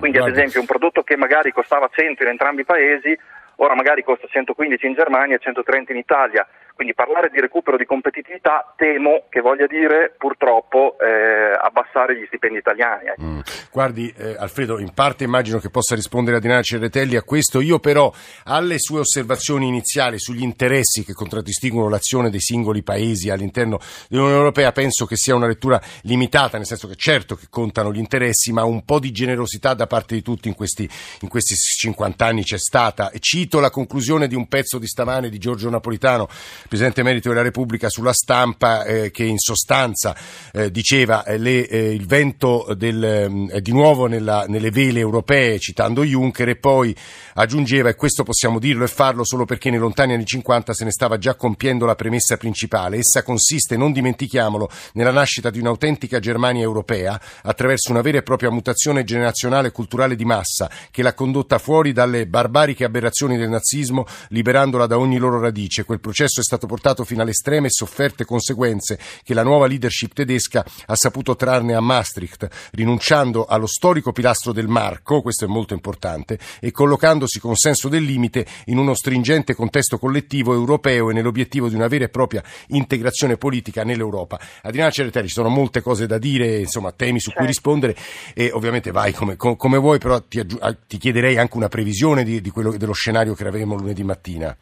Quindi 0.00 0.16
ad 0.16 0.28
esempio 0.28 0.60
un 0.60 0.66
prodotto 0.66 1.02
che 1.02 1.14
magari 1.16 1.52
costava 1.52 1.86
100 1.92 2.22
in 2.22 2.30
entrambi 2.30 2.62
i 2.62 2.64
paesi, 2.64 3.16
ora 3.56 3.74
magari 3.74 4.02
costa 4.02 4.26
115 4.26 4.86
in 4.86 4.94
Germania 4.94 5.36
e 5.36 5.38
130 5.38 5.92
in 5.92 5.98
Italia. 5.98 6.48
Quindi 6.80 6.96
parlare 6.96 7.28
di 7.28 7.38
recupero 7.38 7.76
di 7.76 7.84
competitività 7.84 8.72
temo 8.74 9.24
che 9.28 9.42
voglia 9.42 9.66
dire 9.66 10.14
purtroppo 10.16 10.96
eh, 10.98 11.52
abbassare 11.60 12.18
gli 12.18 12.24
stipendi 12.24 12.56
italiani. 12.56 13.08
Ecco. 13.08 13.22
Mm. 13.22 13.40
Guardi 13.70 14.10
eh, 14.16 14.34
Alfredo, 14.38 14.78
in 14.78 14.94
parte 14.94 15.24
immagino 15.24 15.58
che 15.58 15.68
possa 15.68 15.94
rispondere 15.94 16.38
a 16.38 16.40
Dinara 16.40 16.62
Cerretelli 16.62 17.16
a 17.16 17.22
questo, 17.22 17.60
io 17.60 17.80
però 17.80 18.10
alle 18.44 18.78
sue 18.78 19.00
osservazioni 19.00 19.66
iniziali 19.66 20.18
sugli 20.18 20.40
interessi 20.40 21.04
che 21.04 21.12
contraddistinguono 21.12 21.90
l'azione 21.90 22.30
dei 22.30 22.40
singoli 22.40 22.82
paesi 22.82 23.28
all'interno 23.28 23.78
dell'Unione 24.08 24.38
Europea 24.38 24.72
penso 24.72 25.04
che 25.04 25.16
sia 25.16 25.34
una 25.34 25.48
lettura 25.48 25.78
limitata, 26.04 26.56
nel 26.56 26.64
senso 26.64 26.88
che 26.88 26.96
certo 26.96 27.34
che 27.34 27.48
contano 27.50 27.92
gli 27.92 27.98
interessi, 27.98 28.54
ma 28.54 28.64
un 28.64 28.86
po' 28.86 29.00
di 29.00 29.12
generosità 29.12 29.74
da 29.74 29.86
parte 29.86 30.14
di 30.14 30.22
tutti 30.22 30.48
in 30.48 30.54
questi, 30.54 30.88
in 31.20 31.28
questi 31.28 31.54
50 31.56 32.24
anni 32.24 32.42
c'è 32.42 32.58
stata. 32.58 33.10
Cito 33.18 33.60
la 33.60 33.68
conclusione 33.68 34.26
di 34.26 34.34
un 34.34 34.48
pezzo 34.48 34.78
di 34.78 34.86
stamane 34.86 35.28
di 35.28 35.36
Giorgio 35.36 35.68
Napolitano 35.68 36.26
Presidente 36.70 37.00
Emerito 37.00 37.30
della 37.30 37.42
Repubblica 37.42 37.88
sulla 37.88 38.12
stampa 38.12 38.84
eh, 38.84 39.10
che 39.10 39.24
in 39.24 39.38
sostanza 39.38 40.16
eh, 40.52 40.70
diceva 40.70 41.24
eh, 41.24 41.36
le, 41.36 41.66
eh, 41.66 41.92
il 41.92 42.06
vento 42.06 42.64
del, 42.76 43.50
eh, 43.50 43.60
di 43.60 43.72
nuovo 43.72 44.06
nella, 44.06 44.44
nelle 44.46 44.70
vele 44.70 45.00
europee 45.00 45.58
citando 45.58 46.04
Juncker 46.04 46.48
e 46.50 46.54
poi 46.54 46.94
aggiungeva 47.34 47.88
e 47.88 47.96
questo 47.96 48.22
possiamo 48.22 48.60
dirlo 48.60 48.84
e 48.84 48.86
farlo 48.86 49.24
solo 49.24 49.46
perché 49.46 49.68
nei 49.68 49.80
lontani 49.80 50.12
anni 50.12 50.24
50 50.24 50.72
se 50.72 50.84
ne 50.84 50.92
stava 50.92 51.18
già 51.18 51.34
compiendo 51.34 51.86
la 51.86 51.96
premessa 51.96 52.36
principale. 52.36 52.98
Essa 52.98 53.24
consiste, 53.24 53.76
non 53.76 53.90
dimentichiamolo, 53.90 54.70
nella 54.92 55.10
nascita 55.10 55.50
di 55.50 55.58
un'autentica 55.58 56.20
Germania 56.20 56.62
europea 56.62 57.20
attraverso 57.42 57.90
una 57.90 58.00
vera 58.00 58.18
e 58.18 58.22
propria 58.22 58.50
mutazione 58.50 59.02
generazionale 59.02 59.68
e 59.68 59.72
culturale 59.72 60.14
di 60.14 60.24
massa 60.24 60.70
che 60.92 61.02
l'ha 61.02 61.14
condotta 61.14 61.58
fuori 61.58 61.92
dalle 61.92 62.28
barbariche 62.28 62.84
aberrazioni 62.84 63.36
del 63.36 63.48
nazismo 63.48 64.06
liberandola 64.28 64.86
da 64.86 64.98
ogni 64.98 65.18
loro 65.18 65.40
radice. 65.40 65.84
Quel 65.84 65.98
processo 65.98 66.38
è 66.38 66.44
stato 66.44 66.58
stato 66.60 66.66
portato 66.66 67.04
fino 67.04 67.22
alle 67.22 67.30
estreme 67.30 67.68
e 67.68 67.70
sofferte 67.70 68.24
conseguenze 68.26 68.98
che 69.22 69.32
la 69.32 69.42
nuova 69.42 69.66
leadership 69.66 70.12
tedesca 70.12 70.64
ha 70.86 70.94
saputo 70.94 71.34
trarne 71.36 71.74
a 71.74 71.80
Maastricht, 71.80 72.48
rinunciando 72.72 73.46
allo 73.46 73.66
storico 73.66 74.12
pilastro 74.12 74.52
del 74.52 74.68
marco, 74.68 75.22
questo 75.22 75.46
è 75.46 75.48
molto 75.48 75.72
importante, 75.72 76.38
e 76.60 76.70
collocandosi 76.70 77.40
con 77.40 77.56
senso 77.56 77.88
del 77.88 78.02
limite 78.02 78.46
in 78.66 78.76
uno 78.76 78.94
stringente 78.94 79.54
contesto 79.54 79.98
collettivo 79.98 80.52
europeo 80.52 81.10
e 81.10 81.14
nell'obiettivo 81.14 81.68
di 81.68 81.74
una 81.74 81.88
vera 81.88 82.04
e 82.04 82.08
propria 82.08 82.42
integrazione 82.68 83.36
politica 83.36 83.82
nell'Europa. 83.84 84.38
Adriana 84.62 84.90
Cereteri, 84.90 85.28
ci 85.28 85.34
sono 85.34 85.48
molte 85.48 85.80
cose 85.80 86.06
da 86.06 86.18
dire, 86.18 86.58
insomma, 86.58 86.92
temi 86.92 87.20
su 87.20 87.30
cui 87.30 87.46
certo. 87.46 87.50
rispondere 87.50 87.96
e 88.34 88.50
ovviamente 88.52 88.90
vai 88.90 89.12
come, 89.12 89.36
come 89.36 89.78
vuoi, 89.78 89.98
però 89.98 90.20
ti, 90.20 90.44
ti, 90.86 90.98
chiederei 90.98 91.38
anche 91.38 91.56
una 91.56 91.68
previsione 91.68 92.24
di, 92.24 92.40
di 92.40 92.50
quello, 92.50 92.76
dello 92.76 92.92
scenario 92.92 93.34
che 93.34 93.46
avremo 93.46 93.76
lunedì 93.76 94.02
mattina. 94.02 94.56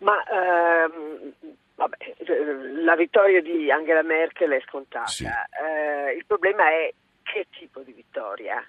Ma 0.00 0.22
ehm, 0.24 1.32
vabbè, 1.74 1.96
la 2.82 2.96
vittoria 2.96 3.40
di 3.40 3.70
Angela 3.70 4.02
Merkel 4.02 4.50
è 4.50 4.60
scontata. 4.66 5.06
Sì. 5.06 5.24
Eh, 5.24 6.12
il 6.16 6.24
problema 6.26 6.68
è 6.68 6.92
che 7.22 7.46
tipo 7.50 7.80
di 7.80 7.92
vittoria. 7.92 8.62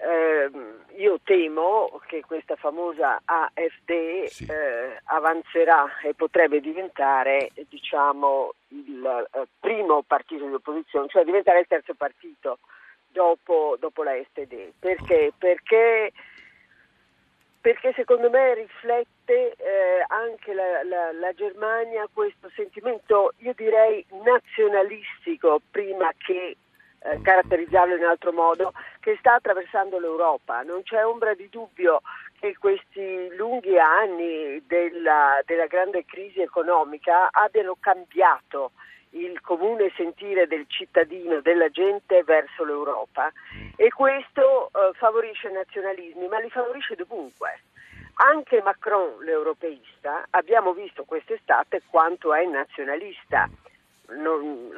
Eh, 0.00 0.50
io 0.96 1.18
temo 1.24 2.00
che 2.06 2.22
questa 2.24 2.54
famosa 2.54 3.20
AFD 3.24 4.26
sì. 4.26 4.46
eh, 4.48 5.00
avanzerà 5.04 5.98
e 6.02 6.14
potrebbe 6.14 6.60
diventare 6.60 7.50
diciamo, 7.68 8.54
il 8.68 9.28
eh, 9.32 9.46
primo 9.58 10.02
partito 10.02 10.46
di 10.46 10.54
opposizione, 10.54 11.08
cioè 11.08 11.24
diventare 11.24 11.60
il 11.60 11.66
terzo 11.66 11.94
partito 11.94 12.58
dopo, 13.08 13.76
dopo 13.80 14.04
la 14.04 14.12
SPD. 14.22 14.72
Perché? 14.78 15.32
Perché 15.36 16.12
perché 17.60 17.92
secondo 17.94 18.30
me 18.30 18.54
riflette 18.54 19.17
eh, 19.32 20.04
anche 20.06 20.54
la, 20.54 20.82
la, 20.84 21.12
la, 21.12 21.32
Germania 21.32 22.08
questo 22.12 22.50
sentimento, 22.54 23.32
io 23.38 23.52
direi 23.54 24.04
nazionalistico, 24.24 25.60
prima 25.70 26.10
che 26.16 26.56
eh, 27.00 27.20
caratterizzarlo 27.20 27.96
in 27.96 28.04
altro 28.04 28.32
modo, 28.32 28.72
che 29.00 29.16
sta 29.18 29.34
attraversando 29.34 29.98
l'Europa. 29.98 30.62
Non 30.62 30.82
c'è 30.82 31.04
ombra 31.04 31.34
di 31.34 31.48
dubbio 31.48 32.02
che 32.40 32.56
questi 32.58 33.28
lunghi 33.36 33.78
anni 33.78 34.62
della, 34.66 35.40
della 35.44 35.66
grande 35.66 36.04
crisi 36.04 36.40
economica 36.40 37.28
abbiano 37.30 37.76
cambiato 37.78 38.72
il 39.10 39.40
comune 39.40 39.92
sentire 39.96 40.46
del 40.46 40.66
cittadino, 40.68 41.40
della 41.40 41.68
gente 41.70 42.22
verso 42.24 42.64
l'Europa 42.64 43.32
e 43.76 43.88
questo 43.90 44.66
eh, 44.66 44.92
favorisce 44.94 45.48
i 45.48 45.52
nazionalismi, 45.52 46.28
ma 46.28 46.38
li 46.38 46.50
favorisce 46.50 46.94
dovunque. 46.94 47.60
Anche 48.20 48.60
Macron, 48.62 49.22
l'europeista, 49.24 50.26
abbiamo 50.30 50.72
visto 50.72 51.04
quest'estate 51.04 51.82
quanto 51.88 52.34
è 52.34 52.44
nazionalista. 52.46 53.48
Non, 54.08 54.70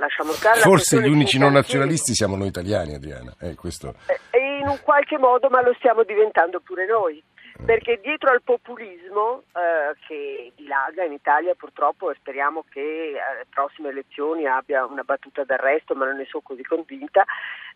Forse 0.60 1.00
gli 1.00 1.08
unici 1.08 1.38
non 1.38 1.52
nazionalisti 1.52 2.14
siamo 2.14 2.36
noi 2.36 2.48
italiani, 2.48 2.94
Adriana. 2.94 3.34
Eh, 3.40 3.54
questo... 3.54 3.94
E 4.30 4.58
in 4.60 4.68
un 4.68 4.78
qualche 4.82 5.16
modo, 5.18 5.48
ma 5.48 5.62
lo 5.62 5.72
stiamo 5.78 6.02
diventando 6.02 6.60
pure 6.60 6.84
noi 6.86 7.22
perché 7.64 8.00
dietro 8.02 8.30
al 8.30 8.42
populismo 8.42 9.42
eh, 9.54 9.94
che 10.06 10.52
dilaga 10.56 11.04
in 11.04 11.12
Italia 11.12 11.54
purtroppo 11.54 12.10
e 12.10 12.16
speriamo 12.18 12.64
che 12.70 13.12
alle 13.18 13.46
prossime 13.50 13.90
elezioni 13.90 14.46
abbia 14.46 14.86
una 14.86 15.02
battuta 15.02 15.44
d'arresto 15.44 15.94
ma 15.94 16.06
non 16.06 16.16
ne 16.16 16.24
sono 16.24 16.42
così 16.42 16.62
convinta 16.62 17.22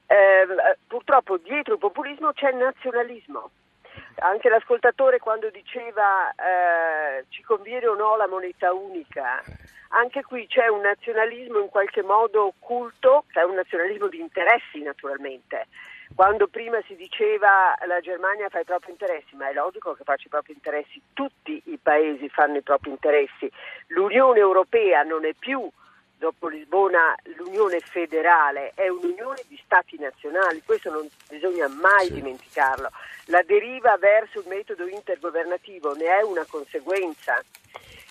eh, 0.06 0.46
purtroppo 0.86 1.36
dietro 1.36 1.74
il 1.74 1.80
populismo 1.80 2.32
c'è 2.32 2.50
il 2.50 2.56
nazionalismo 2.56 3.50
anche 4.24 4.48
l'ascoltatore 4.48 5.18
quando 5.18 5.50
diceva 5.50 6.30
eh, 6.30 7.24
ci 7.28 7.42
conviene 7.42 7.86
o 7.86 7.94
no 7.94 8.16
la 8.16 8.26
moneta 8.26 8.72
unica 8.72 9.42
anche 9.88 10.22
qui 10.22 10.46
c'è 10.46 10.66
un 10.66 10.80
nazionalismo 10.80 11.60
in 11.60 11.68
qualche 11.68 12.02
modo 12.02 12.46
occulto, 12.46 13.24
c'è 13.30 13.44
un 13.44 13.54
nazionalismo 13.54 14.08
di 14.08 14.18
interessi 14.18 14.82
naturalmente 14.82 15.66
quando 16.14 16.46
prima 16.46 16.80
si 16.86 16.94
diceva 16.94 17.74
la 17.86 17.98
Germania 18.00 18.48
fa 18.48 18.60
i 18.60 18.64
propri 18.64 18.92
interessi, 18.92 19.34
ma 19.34 19.48
è 19.48 19.52
logico 19.52 19.94
che 19.94 20.04
faccia 20.04 20.26
i 20.26 20.30
propri 20.30 20.52
interessi, 20.52 21.00
tutti 21.12 21.60
i 21.66 21.78
paesi 21.82 22.28
fanno 22.28 22.58
i 22.58 22.62
propri 22.62 22.90
interessi. 22.90 23.50
L'Unione 23.88 24.38
Europea 24.38 25.02
non 25.02 25.24
è 25.24 25.32
più 25.36 25.68
dopo 26.18 26.48
Lisbona 26.48 27.14
l'unione 27.36 27.80
federale, 27.80 28.72
è 28.74 28.88
un'unione 28.88 29.42
di 29.48 29.60
stati 29.64 29.98
nazionali, 29.98 30.62
questo 30.64 30.90
non 30.90 31.08
bisogna 31.28 31.68
mai 31.68 32.06
sì. 32.06 32.14
dimenticarlo. 32.14 32.90
La 33.26 33.42
deriva 33.42 33.96
verso 33.96 34.40
il 34.40 34.48
metodo 34.48 34.86
intergovernativo 34.86 35.94
ne 35.94 36.06
è 36.06 36.22
una 36.22 36.44
conseguenza 36.48 37.42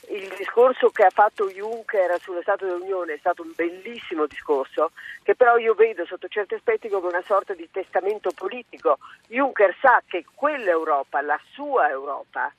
il 0.09 0.33
discorso 0.37 0.89
che 0.89 1.03
ha 1.05 1.09
fatto 1.09 1.49
Juncker 1.49 2.19
sullo 2.19 2.41
Stato 2.41 2.65
dell'Unione 2.65 3.13
è 3.13 3.17
stato 3.17 3.41
un 3.41 3.51
bellissimo 3.55 4.25
discorso, 4.25 4.91
che 5.21 5.35
però 5.35 5.57
io 5.57 5.73
vedo 5.75 6.05
sotto 6.05 6.27
certi 6.27 6.55
aspetti 6.55 6.89
come 6.89 7.07
una 7.07 7.21
sorta 7.21 7.53
di 7.53 7.69
testamento 7.71 8.31
politico. 8.31 8.97
Juncker 9.27 9.75
sa 9.79 10.01
che 10.05 10.25
quell'Europa, 10.33 11.21
la 11.21 11.39
sua 11.53 11.89
Europa, 11.89 12.51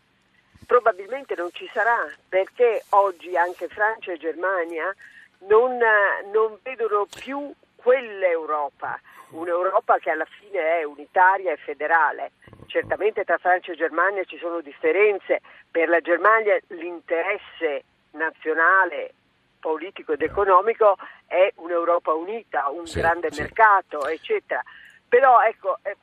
probabilmente 0.67 1.35
non 1.35 1.51
ci 1.53 1.69
sarà, 1.73 2.09
perché 2.29 2.85
oggi 2.91 3.37
anche 3.37 3.69
Francia 3.69 4.13
e 4.13 4.19
Germania 4.19 4.95
non, 5.49 5.79
non 6.33 6.59
vedono 6.63 7.07
più 7.07 7.53
quell'Europa, 7.77 8.99
un'Europa 9.31 9.99
che 9.99 10.11
alla 10.11 10.27
fine 10.27 10.79
è 10.79 10.85
unitaria 10.85 11.53
e 11.53 11.57
federale. 11.57 12.33
Certamente 12.67 13.25
tra 13.25 13.39
Francia 13.39 13.73
e 13.73 13.77
Germania 13.77 14.25
ci 14.25 14.39
sono 14.39 14.61
differenze, 14.61 15.41
per 15.71 15.89
la 15.89 16.01
Germania 16.01 16.59
l'interesse 16.69 17.85
nazionale, 18.13 19.13
politico 19.61 20.13
ed 20.13 20.23
economico 20.23 20.97
è 21.27 21.51
un'Europa 21.57 22.13
unita, 22.13 22.69
un 22.69 22.87
sì, 22.87 23.01
grande 23.01 23.33
sì. 23.33 23.41
mercato, 23.41 24.07
eccetera. 24.07 24.63
Però 25.09 25.41
ecco, 25.43 25.79
una 25.83 25.97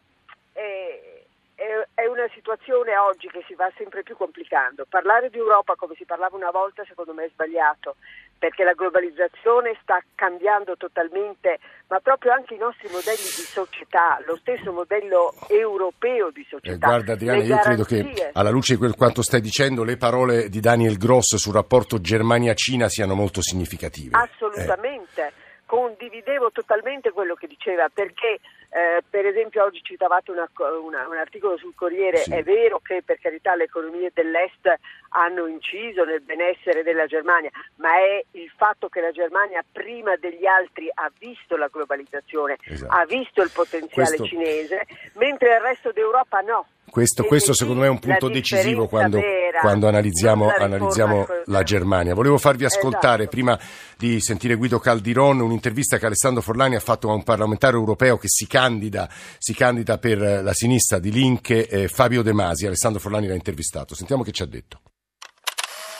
situazione 2.34 2.98
oggi 2.98 3.28
che 3.28 3.44
si 3.48 3.54
va 3.54 3.72
sempre 3.78 4.04
più 4.04 4.16
complicando. 4.16 4.86
Parlare 4.88 5.30
di 5.30 5.38
Europa 5.38 5.76
come 5.76 5.96
si 5.96 6.06
parlava 6.06 6.36
una 6.36 6.52
volta 6.52 6.84
secondo 6.88 7.14
me 7.14 7.26
è 7.26 7.30
sbagliato, 7.30 7.96
perché 8.38 8.64
la 8.64 8.74
globalizzazione 8.74 9.78
sta 9.82 10.02
cambiando 10.16 10.76
totalmente, 10.78 11.60
ma 11.88 12.00
proprio 12.00 12.34
anche 12.34 12.56
i 12.56 12.58
nostri 12.58 12.88
modelli 12.92 13.18
di 13.18 13.46
società, 13.46 14.20
lo 14.26 14.36
stesso 14.38 14.72
modello 14.72 15.34
europeo 15.48 16.32
di 16.32 16.46
società. 16.50 16.88
Eh, 16.88 16.90
guarda 16.90 17.14
Adriana, 17.14 17.44
io 17.44 17.58
credo 17.60 17.84
che 17.84 18.32
alla 18.34 18.50
luce 18.50 18.74
di 18.74 18.80
quel 18.80 18.96
quanto 18.96 19.22
stai 19.22 19.42
dicendo, 19.42 19.84
le 19.84 19.98
parole 19.98 20.50
di 20.50 20.60
Daniel 20.60 20.98
Gross 20.98 21.36
sul 21.36 21.54
rapporto 21.54 22.02
Germania-Cina 22.02 22.90
siano 22.90 23.14
molto 23.14 23.42
significative. 23.42 24.18
Assolutamente. 24.18 25.22
Eh 25.22 25.50
condividevo 25.72 26.52
totalmente 26.52 27.12
quello 27.12 27.34
che 27.34 27.48
diceva 27.48 27.88
perché 27.88 28.42
eh, 28.74 29.04
per 29.10 29.26
esempio 29.26 29.66
oggi 29.66 29.82
citavate 29.84 30.32
una, 30.32 30.50
una, 30.82 31.08
un 31.08 31.18
articolo 31.18 31.58
sul 31.58 31.76
Corriere, 31.76 32.20
sì. 32.20 32.34
è 32.34 32.42
vero 32.42 32.80
che 32.80 33.04
per 33.04 33.20
carità 33.20 33.54
le 33.54 33.66
economie 33.66 34.12
dell'Est 34.14 34.80
hanno 35.12 35.48
inciso 35.48 36.04
nel 36.04 36.22
benessere 36.22 36.84
della 36.84 37.06
Germania, 37.06 37.50
ma 37.78 37.96
è 37.98 38.24
il 38.32 38.52
fatto 38.56 38.88
che 38.88 39.02
la 39.02 39.12
Germania 39.12 39.64
prima 39.72 40.16
degli 40.16 40.46
altri 40.46 40.90
ha 40.94 41.12
visto 41.18 41.56
la 41.58 41.70
globalizzazione, 41.72 42.58
esatto. 42.64 42.94
ha 42.94 43.06
visto 43.06 43.42
il 43.42 43.52
potenziale 43.54 44.16
Questo... 44.16 44.26
cinese, 44.26 44.88
mentre 45.16 45.56
il 45.56 45.62
resto 45.62 45.92
d'Europa 45.92 46.40
no. 46.42 46.66
Questo, 46.92 47.24
questo, 47.24 47.54
secondo 47.54 47.80
me 47.80 47.88
è 47.88 47.90
un 47.90 48.00
punto 48.00 48.28
decisivo 48.28 48.86
quando, 48.88 49.18
vera, 49.18 49.62
quando 49.62 49.88
analizziamo, 49.88 50.48
la, 50.48 50.56
analizziamo 50.56 51.26
la, 51.46 51.64
Germania. 51.64 52.14
Volevo 52.14 52.38
farvi 52.38 52.66
ascoltare, 52.66 53.24
esatto. 53.24 53.30
prima 53.30 53.58
di 53.98 54.20
sentire 54.20 54.56
Guido 54.56 54.78
Caldiron, 54.78 55.40
un'intervista 55.40 55.98
che 55.98 56.08
Alessandro 56.08 56.42
Forlani 56.42 56.76
ha 56.76 56.82
fatto 56.82 57.10
a 57.10 57.14
un 57.14 57.24
parlamentare 57.24 57.78
europeo 57.78 58.18
che 58.18 58.28
si 58.28 58.46
candida, 58.46 59.08
si 59.38 59.54
candida 59.54 60.00
per 60.00 60.20
la 60.20 60.54
sinistra 60.54 61.00
di 61.00 61.12
Linke, 61.14 61.66
eh, 61.66 61.88
Fabio 61.88 62.24
De 62.24 62.34
Masi. 62.34 62.66
Alessandro 62.66 63.00
Forlani 63.00 63.28
l'ha 63.28 63.36
intervistato. 63.36 63.96
Sentiamo 63.96 64.24
che 64.24 64.34
ci 64.34 64.44
ha 64.44 64.48
detto. 64.48 64.82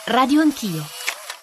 Radio 0.08 0.42
Anch'io. 0.42 0.82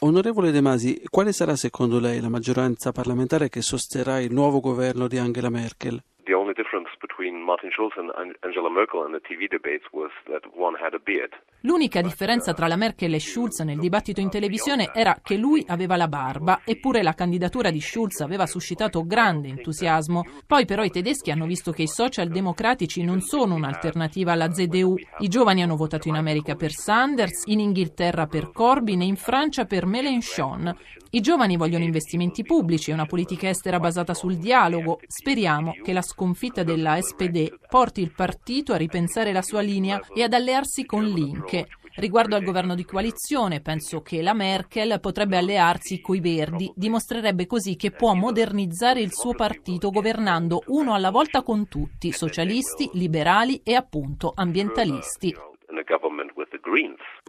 Onorevole 0.01 0.51
De 0.51 0.61
Masi, 0.61 1.01
quale 1.11 1.33
sarà 1.33 1.55
secondo 1.55 2.01
lei 2.01 2.21
la 2.21 2.29
maggioranza 2.29 2.91
parlamentare 2.91 3.49
che 3.49 3.63
sosterrà 3.63 4.19
il 4.19 4.33
nuovo 4.33 4.59
governo 4.59 5.07
di 5.07 5.17
Angela 5.17 5.49
Merkel? 5.49 6.03
The 6.25 6.35
only 6.35 6.55
difference 6.55 6.91
between 7.01 7.41
Martin 7.41 7.71
Schulz 7.71 7.97
and 7.97 8.11
Angela 8.41 8.69
Merkel 8.69 9.07
in 9.07 9.13
the 9.13 9.21
TV 9.21 9.49
debates 9.49 9.87
was 9.93 10.11
that 10.27 10.43
one 10.55 10.77
had 10.77 10.93
a 10.93 10.99
beard. 10.99 11.33
L'unica 11.63 12.01
differenza 12.01 12.55
tra 12.55 12.69
la 12.69 12.77
Merkel 12.77 13.15
e 13.15 13.19
Schulz 13.19 13.59
nel 13.61 13.81
dibattito 13.81 14.21
in 14.21 14.31
televisione 14.31 14.93
era 14.95 15.19
che 15.21 15.37
lui 15.37 15.65
aveva 15.67 15.97
la 15.97 16.07
barba, 16.07 16.61
eppure 16.65 17.03
la 17.03 17.15
candidatura 17.15 17.73
di 17.73 17.81
Schulz 17.81 18.21
aveva 18.21 18.47
suscitato 18.47 19.05
grande 19.05 19.49
entusiasmo. 19.49 20.25
Poi 20.47 20.65
però 20.67 20.85
i 20.85 20.91
tedeschi 20.91 21.33
hanno 21.33 21.47
visto 21.47 21.73
che 21.73 21.83
i 21.83 21.89
socialdemocratici 21.89 23.03
non 23.03 23.21
sono 23.23 23.57
un'alternativa 23.57 24.31
alla 24.31 24.53
ZDU. 24.53 24.95
I 25.19 25.27
giovani 25.27 25.65
hanno 25.65 25.75
votato 25.75 26.07
in 26.07 26.15
America 26.15 26.55
per 26.55 26.71
Sanders, 26.71 27.43
in 27.47 27.59
Inghilterra 27.59 28.27
per 28.27 28.53
Corbyn 28.53 29.01
e 29.01 29.07
in 29.07 29.17
Francia 29.17 29.65
per 29.65 29.85
Mélenchon. 29.85 30.73
I 31.11 31.21
giovani 31.21 31.57
vogliono 31.57 31.85
investimenti 31.85 32.43
pubblici 32.43 32.91
e 32.91 32.93
una 32.93 33.07
politica 33.07 33.49
estera 33.49 33.81
basata 33.81 34.13
sul 34.13 34.37
dialogo. 34.37 35.01
Speriamo 35.07 35.73
che 35.83 35.95
la 35.95 36.03
sconfitta 36.03 36.63
della 36.63 37.01
SPD 37.01 37.51
porti 37.67 38.03
il 38.03 38.13
partito 38.13 38.75
a 38.75 38.77
ripensare 38.77 39.33
la 39.33 39.41
sua 39.41 39.63
linea 39.63 40.01
e 40.15 40.23
ad 40.23 40.35
allearsi 40.35 40.85
con 40.85 41.05
Linke. 41.49 41.69
Riguardo 41.97 42.37
al 42.37 42.45
governo 42.45 42.77
di 42.77 42.85
coalizione, 42.85 43.61
penso 43.61 44.03
che 44.03 44.23
la 44.23 44.33
Merkel 44.33 45.01
potrebbe 45.01 45.37
allearsi 45.37 46.01
coi 46.01 46.21
Verdi, 46.21 46.71
dimostrerebbe 46.77 47.47
così 47.47 47.75
che 47.75 47.91
può 47.91 48.15
modernizzare 48.15 49.01
il 49.01 49.13
suo 49.13 49.35
partito 49.35 49.91
governando 49.91 50.63
uno 50.67 50.95
alla 50.95 51.11
volta 51.11 51.43
con 51.43 51.67
tutti, 51.67 52.13
socialisti, 52.13 52.91
liberali 52.93 53.63
e 53.65 53.75
appunto 53.75 54.33
ambientalisti. 54.37 55.35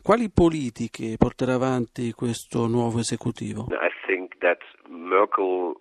Quali 0.03 0.29
politiche 0.29 1.15
porterà 1.17 1.55
avanti 1.55 2.11
questo 2.11 2.67
nuovo 2.67 2.99
esecutivo? 2.99 3.67
I 3.71 3.89
think 4.05 4.37
that 4.37 4.59
Merkel 4.87 5.73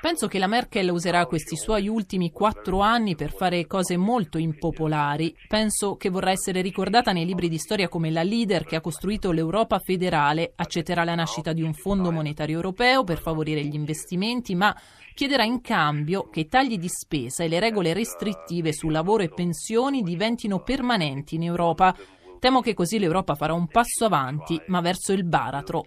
Penso 0.00 0.26
che 0.26 0.38
la 0.38 0.46
Merkel 0.46 0.90
userà 0.90 1.26
questi 1.26 1.56
suoi 1.56 1.88
ultimi 1.88 2.30
quattro 2.30 2.80
anni 2.80 3.14
per 3.14 3.30
fare 3.30 3.66
cose 3.66 3.96
molto 3.96 4.38
impopolari. 4.38 5.34
Penso 5.48 5.96
che 5.96 6.10
vorrà 6.10 6.30
essere 6.30 6.60
ricordata 6.60 7.12
nei 7.12 7.24
libri 7.24 7.48
di 7.48 7.58
storia 7.58 7.88
come 7.88 8.10
la 8.10 8.22
leader 8.22 8.64
che 8.64 8.76
ha 8.76 8.80
costruito 8.80 9.32
l'Europa 9.32 9.78
federale, 9.78 10.52
accetterà 10.56 11.04
la 11.04 11.14
nascita 11.14 11.52
di 11.52 11.62
un 11.62 11.72
fondo 11.72 12.10
monetario 12.10 12.56
europeo 12.56 13.04
per 13.04 13.18
favorire 13.18 13.62
gli 13.62 13.74
investimenti, 13.74 14.54
ma 14.54 14.74
chiederà 15.14 15.44
in 15.44 15.60
cambio 15.60 16.28
che 16.28 16.40
i 16.40 16.48
tagli 16.48 16.78
di 16.78 16.88
spesa 16.88 17.44
e 17.44 17.48
le 17.48 17.60
regole 17.60 17.92
restrittive 17.92 18.72
su 18.72 18.88
lavoro 18.88 19.22
e 19.22 19.28
pensioni 19.28 20.02
diventino 20.02 20.60
permanenti 20.60 21.36
in 21.36 21.44
Europa. 21.44 21.94
Temo 22.38 22.60
che 22.60 22.74
così 22.74 22.98
l'Europa 22.98 23.34
farà 23.34 23.54
un 23.54 23.68
passo 23.68 24.04
avanti, 24.04 24.60
ma 24.66 24.82
verso 24.82 25.12
il 25.12 25.24
baratro. 25.24 25.84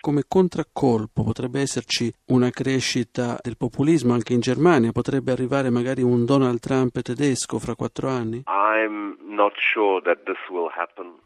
Come 0.00 0.24
contraccolpo 0.28 1.22
potrebbe 1.22 1.60
esserci 1.60 2.12
una 2.26 2.50
crescita 2.50 3.38
del 3.42 3.56
populismo 3.56 4.12
anche 4.12 4.32
in 4.32 4.40
Germania? 4.40 4.92
Potrebbe 4.92 5.32
arrivare 5.32 5.70
magari 5.70 6.02
un 6.02 6.24
Donald 6.24 6.60
Trump 6.60 7.00
tedesco 7.00 7.58
fra 7.58 7.74
quattro 7.74 8.08
anni? 8.08 8.42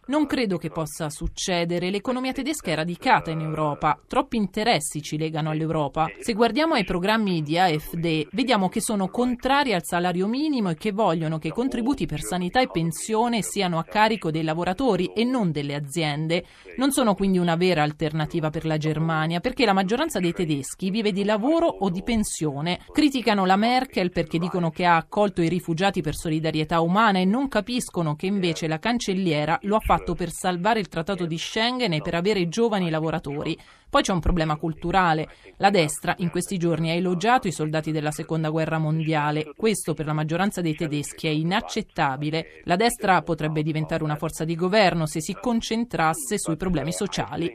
Non 0.06 0.26
credo 0.26 0.58
che 0.58 0.70
possa 0.70 1.08
succedere. 1.08 1.90
L'economia 1.90 2.32
tedesca 2.32 2.72
è 2.72 2.74
radicata 2.74 3.30
in 3.30 3.40
Europa. 3.40 3.96
Troppi 4.08 4.36
interessi 4.36 5.00
ci 5.00 5.16
legano 5.16 5.50
all'Europa. 5.50 6.10
Se 6.18 6.32
guardiamo 6.32 6.74
ai 6.74 6.84
programmi 6.84 7.42
di 7.42 7.56
AfD, 7.56 8.26
vediamo 8.32 8.68
che 8.68 8.80
sono 8.80 9.08
contrari 9.08 9.72
al 9.72 9.84
salario 9.84 10.26
minimo 10.26 10.70
e 10.70 10.74
che 10.74 10.90
vogliono 10.90 11.38
che 11.38 11.48
i 11.48 11.52
contributi 11.52 12.06
per 12.06 12.22
sanità 12.22 12.60
e 12.60 12.68
pensione 12.68 13.42
siano 13.42 13.78
a 13.78 13.84
carico 13.84 14.32
dei 14.32 14.42
lavoratori 14.42 15.12
e 15.14 15.22
non 15.22 15.52
delle 15.52 15.76
aziende. 15.76 16.44
Non 16.78 16.90
sono 16.90 17.14
quindi 17.14 17.38
una 17.38 17.54
vera 17.54 17.84
alternativa 17.84 18.50
per 18.50 18.66
la 18.66 18.78
Germania, 18.78 19.38
perché 19.38 19.64
la 19.64 19.72
maggioranza 19.72 20.18
dei 20.18 20.32
tedeschi 20.32 20.90
vive 20.90 21.12
di 21.12 21.22
lavoro 21.22 21.66
o 21.66 21.88
di 21.88 22.02
pensione. 22.02 22.80
Criticano 22.90 23.44
la 23.46 23.56
Merkel 23.56 24.10
perché 24.10 24.38
dicono 24.38 24.70
che 24.70 24.84
ha 24.84 24.96
accolto 24.96 25.40
i 25.40 25.48
rifugiati 25.48 26.00
per 26.00 26.16
solidarietà 26.16 26.80
umana 26.80 27.20
e 27.20 27.24
non 27.24 27.46
capiscono 27.46 27.99
che 28.16 28.26
invece 28.26 28.66
la 28.66 28.78
cancelliera 28.78 29.58
lo 29.62 29.76
ha 29.76 29.80
fatto 29.80 30.14
per 30.14 30.30
salvare 30.30 30.80
il 30.80 30.88
trattato 30.88 31.26
di 31.26 31.38
Schengen 31.38 31.92
e 31.92 32.00
per 32.00 32.14
avere 32.14 32.48
giovani 32.48 32.90
lavoratori. 32.90 33.56
Poi 33.88 34.02
c'è 34.02 34.12
un 34.12 34.20
problema 34.20 34.56
culturale. 34.56 35.28
La 35.58 35.70
destra 35.70 36.14
in 36.18 36.30
questi 36.30 36.56
giorni 36.56 36.90
ha 36.90 36.94
elogiato 36.94 37.48
i 37.48 37.52
soldati 37.52 37.92
della 37.92 38.10
seconda 38.10 38.48
guerra 38.48 38.78
mondiale. 38.78 39.52
Questo 39.56 39.94
per 39.94 40.06
la 40.06 40.12
maggioranza 40.12 40.60
dei 40.60 40.74
tedeschi 40.74 41.26
è 41.26 41.30
inaccettabile. 41.30 42.62
La 42.64 42.76
destra 42.76 43.22
potrebbe 43.22 43.62
diventare 43.62 44.02
una 44.02 44.16
forza 44.16 44.44
di 44.44 44.54
governo 44.54 45.06
se 45.06 45.20
si 45.20 45.36
concentrasse 45.38 46.38
sui 46.38 46.56
problemi 46.56 46.92
sociali. 46.92 47.52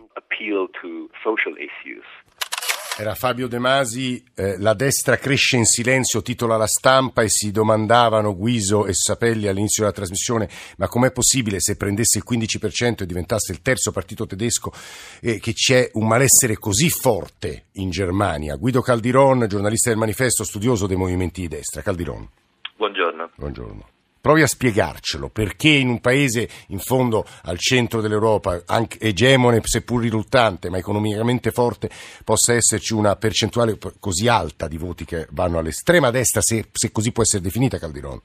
Era 2.97 3.13
Fabio 3.13 3.49
De 3.49 3.59
Masi, 3.59 4.23
eh, 4.35 4.57
la 4.57 4.73
destra 4.73 5.17
cresce 5.17 5.57
in 5.57 5.65
silenzio, 5.65 6.21
titola 6.21 6.55
la 6.55 6.65
stampa 6.65 7.23
e 7.23 7.29
si 7.29 7.51
domandavano 7.51 8.33
Guiso 8.33 8.85
e 8.85 8.93
Sapelli 8.93 9.47
all'inizio 9.49 9.83
della 9.83 9.93
trasmissione 9.93 10.47
ma 10.77 10.87
com'è 10.87 11.11
possibile 11.11 11.59
se 11.59 11.75
prendesse 11.75 12.19
il 12.19 12.23
15% 12.25 13.03
e 13.03 13.05
diventasse 13.05 13.51
il 13.51 13.61
terzo 13.61 13.91
partito 13.91 14.25
tedesco 14.25 14.71
eh, 15.19 15.39
che 15.41 15.51
c'è 15.51 15.89
un 15.95 16.07
malessere 16.07 16.55
così 16.55 16.89
forte 16.89 17.65
in 17.73 17.89
Germania. 17.89 18.55
Guido 18.55 18.79
Caldiron, 18.79 19.45
giornalista 19.45 19.89
del 19.89 19.99
manifesto, 19.99 20.45
studioso 20.45 20.87
dei 20.87 20.95
movimenti 20.95 21.41
di 21.41 21.49
destra. 21.49 21.81
Caldiron. 21.81 22.25
Buongiorno. 22.77 23.31
Buongiorno. 23.35 23.94
Provi 24.25 24.41
a 24.41 24.47
spiegarcelo, 24.47 25.29
perché 25.29 25.69
in 25.69 25.87
un 25.87 26.01
paese 26.01 26.49
in 26.69 26.79
fondo 26.79 27.25
al 27.43 27.59
centro 27.59 28.01
dell'Europa, 28.01 28.63
egemone 28.99 29.61
seppur 29.61 30.01
riluttante, 30.01 30.71
ma 30.71 30.79
economicamente 30.79 31.51
forte, 31.51 31.91
possa 32.25 32.53
esserci 32.53 32.95
una 32.95 33.17
percentuale 33.17 33.77
così 33.99 34.27
alta 34.27 34.67
di 34.67 34.79
voti 34.79 35.05
che 35.05 35.27
vanno 35.29 35.59
all'estrema 35.59 36.09
destra, 36.09 36.41
se, 36.41 36.69
se 36.71 36.91
così 36.91 37.11
può 37.11 37.21
essere 37.21 37.43
definita 37.43 37.77
Calderon? 37.77 38.19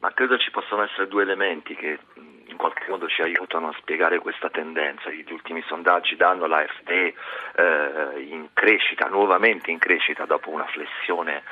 Ma 0.00 0.12
credo 0.12 0.36
ci 0.36 0.50
possano 0.50 0.82
essere 0.82 1.08
due 1.08 1.22
elementi 1.22 1.74
che 1.74 1.98
in 2.44 2.56
qualche 2.58 2.84
modo 2.90 3.08
ci 3.08 3.22
aiutano 3.22 3.68
a 3.68 3.76
spiegare 3.78 4.18
questa 4.18 4.50
tendenza. 4.50 5.08
Gli 5.08 5.24
ultimi 5.32 5.64
sondaggi 5.68 6.16
danno 6.16 6.46
l'AfD 6.46 6.90
eh, 6.90 8.26
in 8.28 8.48
crescita, 8.52 9.08
nuovamente 9.08 9.70
in 9.70 9.78
crescita 9.78 10.26
dopo 10.26 10.50
una 10.50 10.66
flessione 10.66 11.44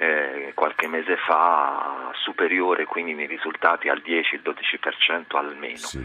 eh, 0.00 0.52
qualche 0.54 0.88
mese 0.88 1.16
fa 1.16 2.10
superiore 2.14 2.86
quindi 2.86 3.12
nei 3.12 3.26
risultati 3.26 3.90
al 3.90 4.02
10-12% 4.04 5.36
almeno. 5.36 5.76
Sì. 5.76 6.00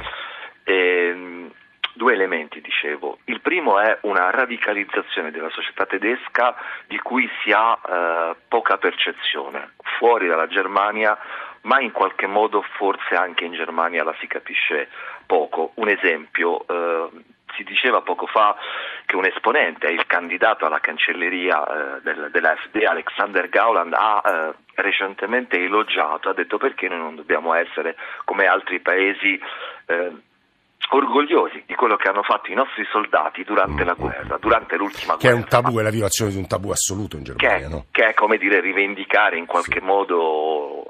E, 0.63 0.73
ehm, 0.73 1.51
due 1.93 2.13
elementi, 2.13 2.59
dicevo. 2.59 3.19
Il 3.25 3.39
primo 3.39 3.79
è 3.79 3.99
una 4.01 4.29
radicalizzazione 4.31 5.31
della 5.31 5.49
società 5.49 5.85
tedesca 5.85 6.55
di 6.87 6.97
cui 6.99 7.29
si 7.41 7.51
ha 7.51 7.79
eh, 7.79 8.35
poca 8.49 8.77
percezione. 8.77 9.71
Fuori 9.97 10.27
dalla 10.27 10.47
Germania 10.47 11.17
ma 11.61 11.79
in 11.79 11.91
qualche 11.91 12.27
modo 12.27 12.63
forse 12.77 13.15
anche 13.15 13.43
in 13.43 13.53
Germania 13.53 14.03
la 14.03 14.15
si 14.19 14.27
capisce 14.27 14.89
poco. 15.25 15.71
Un 15.75 15.87
esempio, 15.87 16.67
eh, 16.67 17.09
si 17.55 17.63
diceva 17.63 18.01
poco 18.01 18.25
fa 18.25 18.55
che 19.05 19.15
un 19.15 19.25
esponente, 19.25 19.87
il 19.87 20.05
candidato 20.05 20.65
alla 20.65 20.79
cancelleria 20.79 21.97
eh, 21.97 22.01
del, 22.01 22.29
dell'AfD, 22.31 22.83
Alexander 22.87 23.49
Gauland, 23.49 23.93
ha 23.93 24.21
eh, 24.23 24.53
recentemente 24.75 25.57
elogiato, 25.57 26.29
ha 26.29 26.33
detto 26.33 26.57
perché 26.57 26.87
noi 26.87 26.99
non 26.99 27.15
dobbiamo 27.15 27.53
essere 27.53 27.95
come 28.25 28.45
altri 28.45 28.79
paesi 28.79 29.39
eh, 29.87 30.11
orgogliosi 30.89 31.63
di 31.65 31.73
quello 31.75 31.95
che 31.95 32.07
hanno 32.07 32.23
fatto 32.23 32.51
i 32.51 32.55
nostri 32.55 32.85
soldati 32.91 33.43
durante 33.43 33.83
la 33.83 33.93
guerra, 33.93 34.37
durante 34.37 34.77
l'ultima 34.77 35.17
che 35.17 35.27
guerra. 35.27 35.27
Che 35.27 35.29
è 35.29 35.33
un 35.33 35.47
tabù, 35.47 35.79
è 35.79 35.83
la 35.83 35.89
violazione 35.89 36.31
di 36.31 36.37
un 36.37 36.47
tabù 36.47 36.69
assoluto 36.69 37.17
in 37.17 37.23
Germania, 37.23 37.67
che, 37.67 37.73
no? 37.73 37.85
Che 37.91 38.07
è 38.09 38.13
come 38.13 38.37
dire 38.37 38.59
rivendicare 38.59 39.37
in 39.37 39.45
qualche 39.45 39.79
sì. 39.79 39.85
modo 39.85 40.84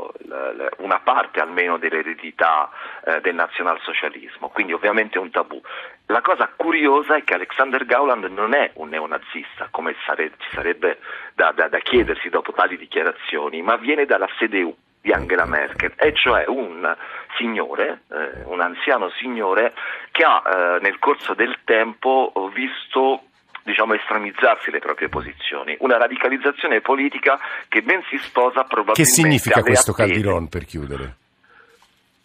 una 0.77 0.99
parte 0.99 1.39
almeno 1.39 1.77
dell'eredità 1.77 2.69
eh, 3.03 3.21
del 3.21 3.35
nazionalsocialismo, 3.35 4.49
quindi 4.49 4.73
ovviamente 4.73 5.17
è 5.17 5.21
un 5.21 5.31
tabù. 5.31 5.61
La 6.07 6.21
cosa 6.21 6.49
curiosa 6.55 7.15
è 7.15 7.23
che 7.23 7.33
Alexander 7.33 7.85
Gauland 7.85 8.25
non 8.25 8.53
è 8.53 8.71
un 8.75 8.89
neonazista, 8.89 9.67
come 9.71 9.95
sare- 10.05 10.31
ci 10.37 10.49
sarebbe 10.51 10.99
da, 11.33 11.51
da, 11.51 11.67
da 11.67 11.79
chiedersi 11.79 12.29
dopo 12.29 12.51
tali 12.51 12.77
dichiarazioni, 12.77 13.61
ma 13.61 13.75
viene 13.77 14.05
dalla 14.05 14.27
CDU 14.27 14.75
di 15.01 15.11
Angela 15.11 15.45
Merkel, 15.45 15.93
e 15.97 16.13
cioè 16.13 16.45
un 16.47 16.95
signore, 17.37 18.01
eh, 18.09 18.43
un 18.45 18.59
anziano 18.59 19.09
signore 19.11 19.73
che 20.11 20.23
ha 20.23 20.41
eh, 20.43 20.79
nel 20.81 20.97
corso 20.97 21.35
del 21.35 21.59
tempo 21.63 22.31
visto 22.53 23.21
diciamo, 23.65 23.95
estremizzarsi 23.95 24.69
le 24.69 24.79
proprie 24.79 25.09
posizioni, 25.09 25.75
una 25.79 25.97
radicalizzazione 25.97 26.81
politica 26.81 27.39
che 27.67 27.81
ben 27.81 28.03
si 28.09 28.17
sposa 28.17 28.63
probabilmente 28.63 29.01
Che 29.01 29.07
significa 29.07 29.61
questo 29.61 29.91
attese. 29.91 30.13
Caldiron 30.13 30.47
per 30.47 30.65
chiudere? 30.65 31.15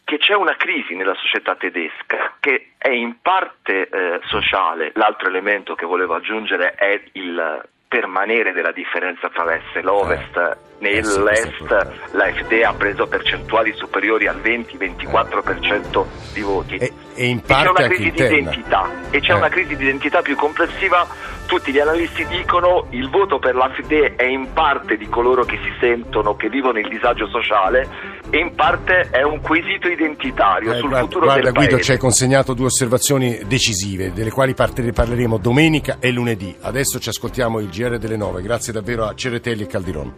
Che 0.05 0.19
c'è 0.19 0.35
una 0.35 0.55
crisi 0.57 0.95
nella 0.95 1.15
società 1.15 1.55
tedesca 1.55 2.35
che 2.41 2.73
è 2.77 2.91
in 2.91 3.21
parte 3.23 3.89
eh, 3.89 4.21
sociale, 4.25 4.93
l'altro 4.95 5.29
elemento 5.29 5.75
che 5.75 5.87
volevo 5.87 6.15
aggiungere 6.15 6.75
è 6.75 7.01
il 7.13 7.63
permanere 7.91 8.53
della 8.53 8.71
differenza 8.71 9.29
tra 9.31 9.45
l'est 9.45 9.75
e 9.75 9.83
l'ovest. 9.83 10.37
Eh. 10.37 10.69
Nell'est 10.79 12.13
l'AfD 12.13 12.63
ha 12.65 12.73
preso 12.73 13.09
percentuali 13.09 13.73
superiori 13.75 14.29
al 14.29 14.37
20-24% 14.37 16.07
di 16.33 16.41
voti. 16.41 16.77
E, 16.77 16.93
e, 17.15 17.27
in 17.27 17.39
e 17.39 17.43
c'è 17.45 17.69
una 17.69 17.89
crisi 17.89 18.11
di 18.11 18.23
identità 18.23 18.91
e 19.11 19.21
c'è 19.21 19.33
Eh. 19.33 19.35
una 19.37 19.49
crisi 19.49 19.77
di 19.77 19.83
identità 19.85 20.23
più 20.23 20.37
complessiva. 20.37 21.07
Tutti 21.47 21.73
gli 21.73 21.81
analisti 21.81 22.25
dicono 22.27 22.87
il 22.91 23.11
voto 23.11 23.41
per 23.41 23.57
l'AfD 23.57 24.15
è 24.15 24.25
in 24.25 24.53
parte 24.53 24.97
di 24.97 25.09
coloro 25.09 25.45
che 25.45 25.59
si 25.65 25.73
sentono, 25.81 26.37
che 26.37 26.49
vivono 26.49 26.79
il 26.79 26.89
disagio 26.89 27.27
sociale 27.27 27.89
e 28.31 28.39
in 28.39 28.55
parte 28.55 29.09
è 29.11 29.23
un 29.23 29.41
quesito 29.41 29.89
identitario 29.89 30.73
Eh, 30.73 30.79
sul 30.79 30.89
guarda, 30.91 31.07
futuro 31.07 31.25
guarda, 31.25 31.43
del 31.43 31.53
Guido 31.53 31.69
paese. 31.71 31.85
ci 31.85 31.91
hai 31.91 31.99
consegnato 31.99 32.55
due 32.55 32.67
osservazioni 32.67 33.41
decisive, 33.49 34.13
delle 34.13 34.31
quali 34.31 34.55
parte- 34.55 34.93
parleremo 34.93 35.39
domenica 35.39 35.97
e 35.99 36.13
lunedì. 36.13 36.55
Adesso 36.61 37.01
ci 37.01 37.09
ascoltiamo 37.09 37.59
il 37.59 37.69
GR 37.69 37.99
delle 37.99 38.17
9. 38.17 38.43
Grazie 38.43 38.73
davvero 38.73 39.07
a 39.07 39.15
Ceretelli 39.17 39.65
e 39.65 39.67
Caldiron. 39.67 40.15